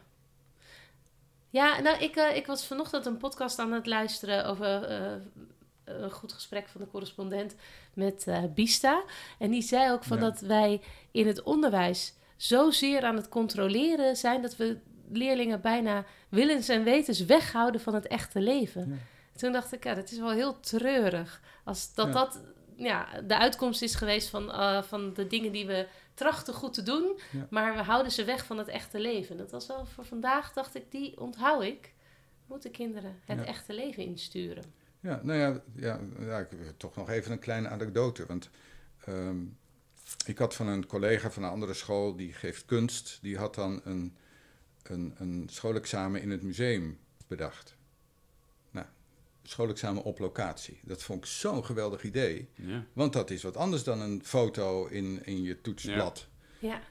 Ja, 1.50 1.80
nou, 1.80 1.98
ik, 2.02 2.16
eh, 2.16 2.36
ik 2.36 2.46
was 2.46 2.66
vanochtend 2.66 3.06
een 3.06 3.16
podcast 3.16 3.58
aan 3.58 3.72
het 3.72 3.86
luisteren 3.86 4.46
over 4.46 4.82
eh, 4.84 5.16
een 5.84 6.10
goed 6.10 6.32
gesprek 6.32 6.68
van 6.68 6.80
de 6.80 6.86
correspondent 6.86 7.54
met 7.94 8.26
eh 8.26 8.44
Bista. 8.54 9.04
En 9.38 9.50
die 9.50 9.62
zei 9.62 9.92
ook 9.92 10.04
van 10.04 10.16
Ja. 10.16 10.22
dat 10.22 10.40
wij 10.40 10.80
in 11.10 11.26
het 11.26 11.42
onderwijs 11.42 12.14
zozeer 12.38 13.02
aan 13.04 13.16
het 13.16 13.28
controleren 13.28 14.16
zijn 14.16 14.42
dat 14.42 14.56
we 14.56 14.78
leerlingen 15.10 15.60
bijna 15.60 16.04
willens 16.28 16.68
en 16.68 16.84
wetens 16.84 17.24
weghouden 17.24 17.80
van 17.80 17.94
het 17.94 18.06
echte 18.06 18.40
leven. 18.40 18.88
Ja. 18.88 18.96
Toen 19.38 19.52
dacht 19.52 19.72
ik, 19.72 19.84
ja, 19.84 19.94
dat 19.94 20.10
is 20.10 20.18
wel 20.18 20.30
heel 20.30 20.60
treurig. 20.60 21.40
Als 21.64 21.94
dat 21.94 22.06
Ja. 22.06 22.12
dat 22.12 22.40
ja, 22.76 23.20
de 23.26 23.38
uitkomst 23.38 23.82
is 23.82 23.94
geweest 23.94 24.28
van, 24.28 24.52
eh, 24.52 24.82
van 24.82 25.14
de 25.14 25.26
dingen 25.26 25.52
die 25.52 25.66
we 25.66 25.86
trachten 26.14 26.54
goed 26.54 26.74
te 26.74 26.82
doen, 26.82 27.18
Ja. 27.32 27.46
maar 27.50 27.74
we 27.74 27.82
houden 27.82 28.12
ze 28.12 28.24
weg 28.24 28.44
van 28.44 28.58
het 28.58 28.68
echte 28.68 29.00
leven. 29.00 29.36
Dat 29.36 29.50
was 29.50 29.66
wel 29.66 29.86
voor 29.86 30.04
vandaag, 30.04 30.52
dacht 30.52 30.74
ik, 30.74 30.90
die 30.90 31.20
onthoud 31.20 31.62
ik. 31.62 31.92
Moeten 32.46 32.70
kinderen 32.70 33.20
het 33.24 33.44
echte 33.44 33.74
leven 33.74 34.02
insturen. 34.02 34.64
Ja, 35.00 35.20
nou 35.22 35.38
ja, 35.38 35.60
ja, 35.74 36.00
ja 36.20 36.38
ik, 36.38 36.48
toch 36.76 36.96
nog 36.96 37.10
even 37.10 37.32
een 37.32 37.38
kleine 37.38 37.68
anekdote. 37.68 38.26
Want 38.26 38.50
ehm, 39.04 39.36
ik 40.26 40.38
had 40.38 40.54
van 40.54 40.66
een 40.66 40.86
collega 40.86 41.30
van 41.30 41.42
een 41.42 41.50
andere 41.50 41.74
school, 41.74 42.16
die 42.16 42.32
geeft 42.32 42.64
kunst, 42.64 43.18
die 43.22 43.36
had 43.36 43.54
dan 43.54 43.80
een, 43.84 44.16
een, 44.82 45.14
een 45.18 45.48
schoolexamen 45.50 46.20
in 46.22 46.30
het 46.30 46.42
museum 46.42 46.98
bedacht. 47.26 47.76
Nou, 48.70 48.86
schoolexamen 49.42 50.02
op 50.02 50.18
locatie. 50.18 50.80
Dat 50.82 51.02
vond 51.02 51.24
ik 51.24 51.30
zo'n 51.30 51.64
geweldig 51.64 52.02
idee. 52.02 52.48
ja. 52.54 52.84
Want 52.92 53.12
dat 53.12 53.30
is 53.30 53.42
wat 53.42 53.56
anders 53.56 53.82
dan 53.84 54.00
een 54.00 54.20
foto 54.24 54.86
in, 54.86 55.24
in 55.24 55.42
je 55.42 55.60
toetsblad. 55.60 56.28
Ja, 56.58 56.82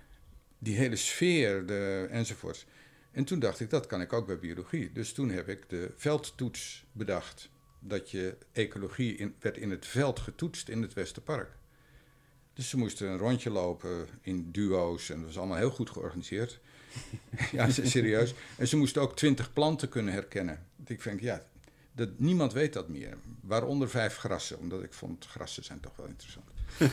Die 0.60 0.76
hele 0.76 0.96
sfeer 0.96 1.66
de, 1.66 2.08
enzovoorts. 2.10 2.66
En 3.12 3.24
toen 3.26 3.40
dacht 3.40 3.60
ik, 3.60 3.70
dat 3.70 3.86
kan 3.86 4.02
ik 4.02 4.14
ook 4.14 4.28
bij 4.28 4.40
biologie. 4.40 4.92
Dus 4.92 5.14
toen 5.14 5.30
heb 5.30 5.50
ik 5.50 5.70
de 5.70 5.94
veldtoets 5.96 6.86
bedacht. 6.92 7.50
Dat 7.80 8.12
je 8.12 8.38
ecologie 8.52 9.16
in, 9.16 9.36
werd 9.40 9.58
in 9.58 9.72
het 9.72 9.86
veld 9.86 10.20
getoetst 10.20 10.70
in 10.70 10.82
het 10.82 10.94
Westerpark. 10.94 11.57
Dus 12.58 12.70
ze 12.70 12.78
moesten 12.78 13.08
een 13.08 13.18
rondje 13.18 13.50
lopen 13.50 14.08
in 14.22 14.52
duo's 14.52 15.10
en 15.10 15.18
dat 15.18 15.26
was 15.26 15.38
allemaal 15.38 15.58
heel 15.58 15.70
goed 15.70 15.90
georganiseerd. 15.90 16.60
ja, 17.52 17.70
serieus. 17.70 18.34
En 18.56 18.68
ze 18.68 18.78
moesten 18.78 19.02
ook 19.02 19.16
twintig 19.16 19.54
planten 19.54 19.90
kunnen 19.90 20.14
herkennen. 20.14 20.66
Ik 20.86 21.04
denk, 21.04 21.20
ja, 21.20 21.42
dat, 21.92 22.20
niemand 22.20 22.54
weet 22.54 22.74
dat 22.74 22.90
meer. 22.90 23.18
Waaronder 23.42 23.90
vijf 23.90 24.16
grassen, 24.16 24.60
omdat 24.60 24.84
ik 24.84 24.94
vond 24.94 25.26
grassen 25.26 25.64
zijn 25.64 25.80
toch 25.80 25.96
wel 25.96 26.08
interessant. 26.08 26.46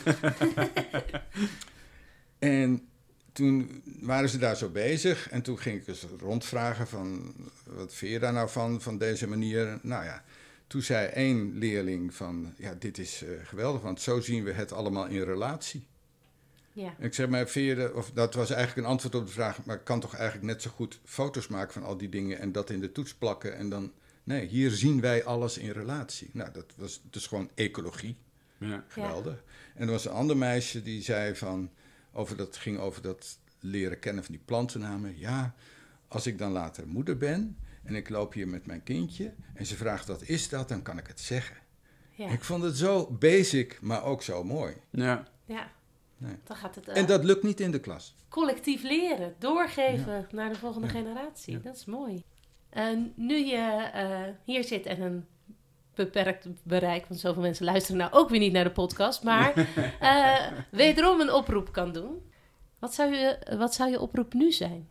en 2.39 2.87
toen 3.31 3.81
waren 4.01 4.29
ze 4.29 4.37
daar 4.37 4.57
zo 4.57 4.69
bezig 4.69 5.29
en 5.29 5.41
toen 5.41 5.59
ging 5.59 5.81
ik 5.81 5.87
eens 5.87 6.05
rondvragen 6.19 6.87
van, 6.87 7.33
wat 7.63 7.93
vind 7.93 8.11
je 8.11 8.19
daar 8.19 8.33
nou 8.33 8.49
van, 8.49 8.81
van 8.81 8.97
deze 8.97 9.27
manier? 9.27 9.79
Nou 9.81 10.03
ja, 10.03 10.23
toen 10.67 10.81
zei 10.81 11.07
één 11.07 11.57
leerling 11.57 12.13
van, 12.13 12.53
ja, 12.57 12.73
dit 12.73 12.97
is 12.97 13.23
eh, 13.23 13.29
geweldig, 13.43 13.81
want 13.81 14.01
zo 14.01 14.19
zien 14.19 14.43
we 14.43 14.51
het 14.51 14.71
allemaal 14.71 15.07
in 15.07 15.21
relatie. 15.21 15.87
ja, 16.73 16.95
En 16.97 17.05
ik 17.05 17.13
zeg 17.13 17.29
maar, 17.29 17.47
vind 17.47 17.67
je 17.67 17.75
de, 17.75 17.93
of 17.93 18.11
dat 18.11 18.33
was 18.33 18.49
eigenlijk 18.49 18.85
een 18.85 18.91
antwoord 18.91 19.15
op 19.15 19.25
de 19.25 19.31
vraag, 19.31 19.65
maar 19.65 19.75
ik 19.75 19.83
kan 19.83 19.99
toch 19.99 20.15
eigenlijk 20.15 20.45
net 20.45 20.61
zo 20.61 20.69
goed 20.69 20.99
foto's 21.03 21.47
maken 21.47 21.73
van 21.73 21.83
al 21.83 21.97
die 21.97 22.09
dingen 22.09 22.39
en 22.39 22.51
dat 22.51 22.69
in 22.69 22.79
de 22.79 22.91
toets 22.91 23.13
plakken 23.13 23.57
en 23.57 23.69
dan, 23.69 23.91
nee, 24.23 24.45
hier 24.45 24.71
zien 24.71 25.01
wij 25.01 25.23
alles 25.23 25.57
in 25.57 25.71
relatie. 25.71 26.29
Nou, 26.33 26.51
dat 26.51 26.73
was 26.75 27.01
dus 27.09 27.27
gewoon 27.27 27.49
ecologie. 27.55 28.17
ja. 28.57 28.83
Geweldig. 28.87 29.43
En 29.75 29.85
er 29.85 29.91
was 29.91 30.05
een 30.05 30.11
ander 30.11 30.37
meisje 30.37 30.81
die 30.81 31.01
zei 31.01 31.35
van, 31.35 31.71
over 32.11 32.37
dat 32.37 32.57
ging 32.57 32.77
over 32.79 33.01
dat 33.01 33.37
leren 33.59 33.99
kennen 33.99 34.23
van 34.23 34.33
die 34.33 34.43
plantennamen. 34.45 35.19
Ja, 35.19 35.55
als 36.07 36.27
ik 36.27 36.37
dan 36.37 36.51
later 36.51 36.87
moeder 36.87 37.17
ben 37.17 37.57
en 37.85 37.95
ik 37.95 38.09
loop 38.09 38.33
hier 38.33 38.47
met 38.47 38.65
mijn 38.65 38.83
kindje 38.83 39.33
en 39.53 39.65
ze 39.65 39.75
vraagt 39.75 40.07
wat 40.07 40.21
is 40.21 40.49
dat, 40.49 40.69
dan 40.69 40.81
kan 40.81 40.97
ik 40.97 41.07
het 41.07 41.19
zeggen. 41.19 41.55
ja. 42.15 42.29
Ik 42.29 42.43
vond 42.43 42.63
het 42.63 42.77
zo 42.77 43.07
basic, 43.19 43.81
maar 43.81 44.03
ook 44.03 44.21
zo 44.21 44.43
mooi. 44.43 44.73
ja. 44.91 45.27
ja. 45.45 45.73
Nee. 46.17 46.35
Dan 46.43 46.55
gaat 46.55 46.75
het 46.75 46.87
eh, 46.87 46.97
En 46.97 47.05
dat 47.05 47.23
lukt 47.23 47.43
niet 47.43 47.59
in 47.59 47.71
de 47.71 47.79
klas. 47.79 48.15
collectief 48.29 48.83
leren, 48.83 49.35
doorgeven 49.39 50.27
naar 50.31 50.49
de 50.49 50.59
volgende 50.59 50.87
generatie. 50.89 51.53
Ja. 51.53 51.59
Dat 51.59 51.75
is 51.75 51.85
mooi. 51.85 52.23
En 52.69 53.13
nu 53.15 53.35
je 53.45 53.89
eh, 53.93 54.33
hier 54.43 54.63
zit 54.63 54.85
en 54.85 55.01
een 55.01 55.25
beperkt 55.93 56.47
bereik, 56.63 57.05
want 57.05 57.19
zoveel 57.19 57.41
mensen 57.41 57.65
luisteren 57.65 57.97
nou 57.97 58.11
ook 58.13 58.29
weer 58.29 58.39
niet 58.39 58.51
naar 58.51 58.63
de 58.63 58.71
podcast, 58.71 59.23
maar 59.23 59.53
eh, 59.99 60.51
wederom 60.71 61.19
een 61.19 61.31
oproep 61.33 61.71
kan 61.71 61.91
doen. 61.93 62.31
Wat 62.79 62.93
zou, 62.93 63.13
je, 63.15 63.55
wat 63.57 63.73
zou 63.73 63.89
je 63.89 63.99
oproep 63.99 64.33
nu 64.33 64.51
zijn? 64.51 64.87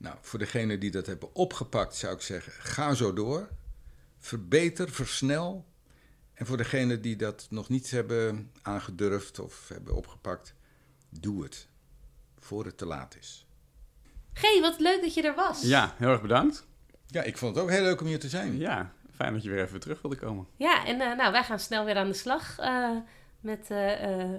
Nou, 0.00 0.16
voor 0.20 0.38
degenen 0.38 0.80
die 0.80 0.90
dat 0.90 1.06
hebben 1.06 1.34
opgepakt 1.34 1.96
zou 1.96 2.14
ik 2.14 2.20
zeggen, 2.20 2.52
ga 2.52 2.94
zo 2.94 3.12
door. 3.12 3.48
Verbeter, 4.18 4.90
versnel. 4.90 5.64
En 6.34 6.46
voor 6.46 6.56
degenen 6.56 7.02
die 7.02 7.16
dat 7.16 7.46
nog 7.50 7.68
niet 7.68 7.90
hebben 7.90 8.52
aangedurfd 8.62 9.38
of 9.38 9.68
hebben 9.68 9.94
opgepakt, 9.94 10.54
doe 11.08 11.42
het. 11.42 11.68
Voor 12.38 12.64
het 12.64 12.78
te 12.78 12.86
laat 12.86 13.16
is. 13.20 13.46
G, 14.34 14.60
wat 14.60 14.80
leuk 14.80 15.02
dat 15.02 15.14
je 15.14 15.22
er 15.22 15.34
was. 15.34 15.62
ja, 15.62 15.94
heel 15.96 16.08
erg 16.08 16.22
bedankt. 16.22 16.66
Ja, 17.06 17.22
ik 17.22 17.38
vond 17.38 17.54
het 17.54 17.64
ook 17.64 17.70
heel 17.70 17.82
leuk 17.82 18.00
om 18.00 18.06
hier 18.06 18.20
te 18.20 18.28
zijn. 18.28 18.58
Ja, 18.58 18.92
fijn 19.14 19.32
dat 19.32 19.42
je 19.42 19.50
weer 19.50 19.62
even 19.62 19.80
terug 19.80 20.02
wilde 20.02 20.16
komen. 20.16 20.46
Ja, 20.56 20.86
en 20.86 21.00
eh, 21.00 21.16
nou, 21.16 21.32
wij 21.32 21.44
gaan 21.44 21.60
snel 21.60 21.84
weer 21.84 21.96
aan 21.96 22.08
de 22.08 22.14
slag 22.14 22.58
eh, 22.58 22.90
met, 23.40 23.70
eh, 23.70 24.34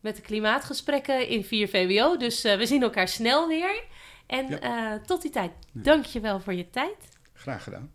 met 0.00 0.16
de 0.16 0.22
klimaatgesprekken 0.22 1.28
in 1.28 1.44
4 1.44 1.68
VWO. 1.68 2.16
Dus 2.16 2.44
eh, 2.44 2.56
we 2.56 2.66
zien 2.66 2.82
elkaar 2.82 3.08
snel 3.08 3.48
weer. 3.48 3.82
En 4.30 4.48
Ja. 4.48 4.58
eh, 4.60 5.00
tot 5.02 5.22
die 5.22 5.30
tijd, 5.30 5.52
dank 5.72 6.04
je 6.04 6.20
wel 6.20 6.40
voor 6.40 6.54
je 6.54 6.70
tijd. 6.70 7.18
Graag 7.32 7.62
gedaan. 7.64 7.92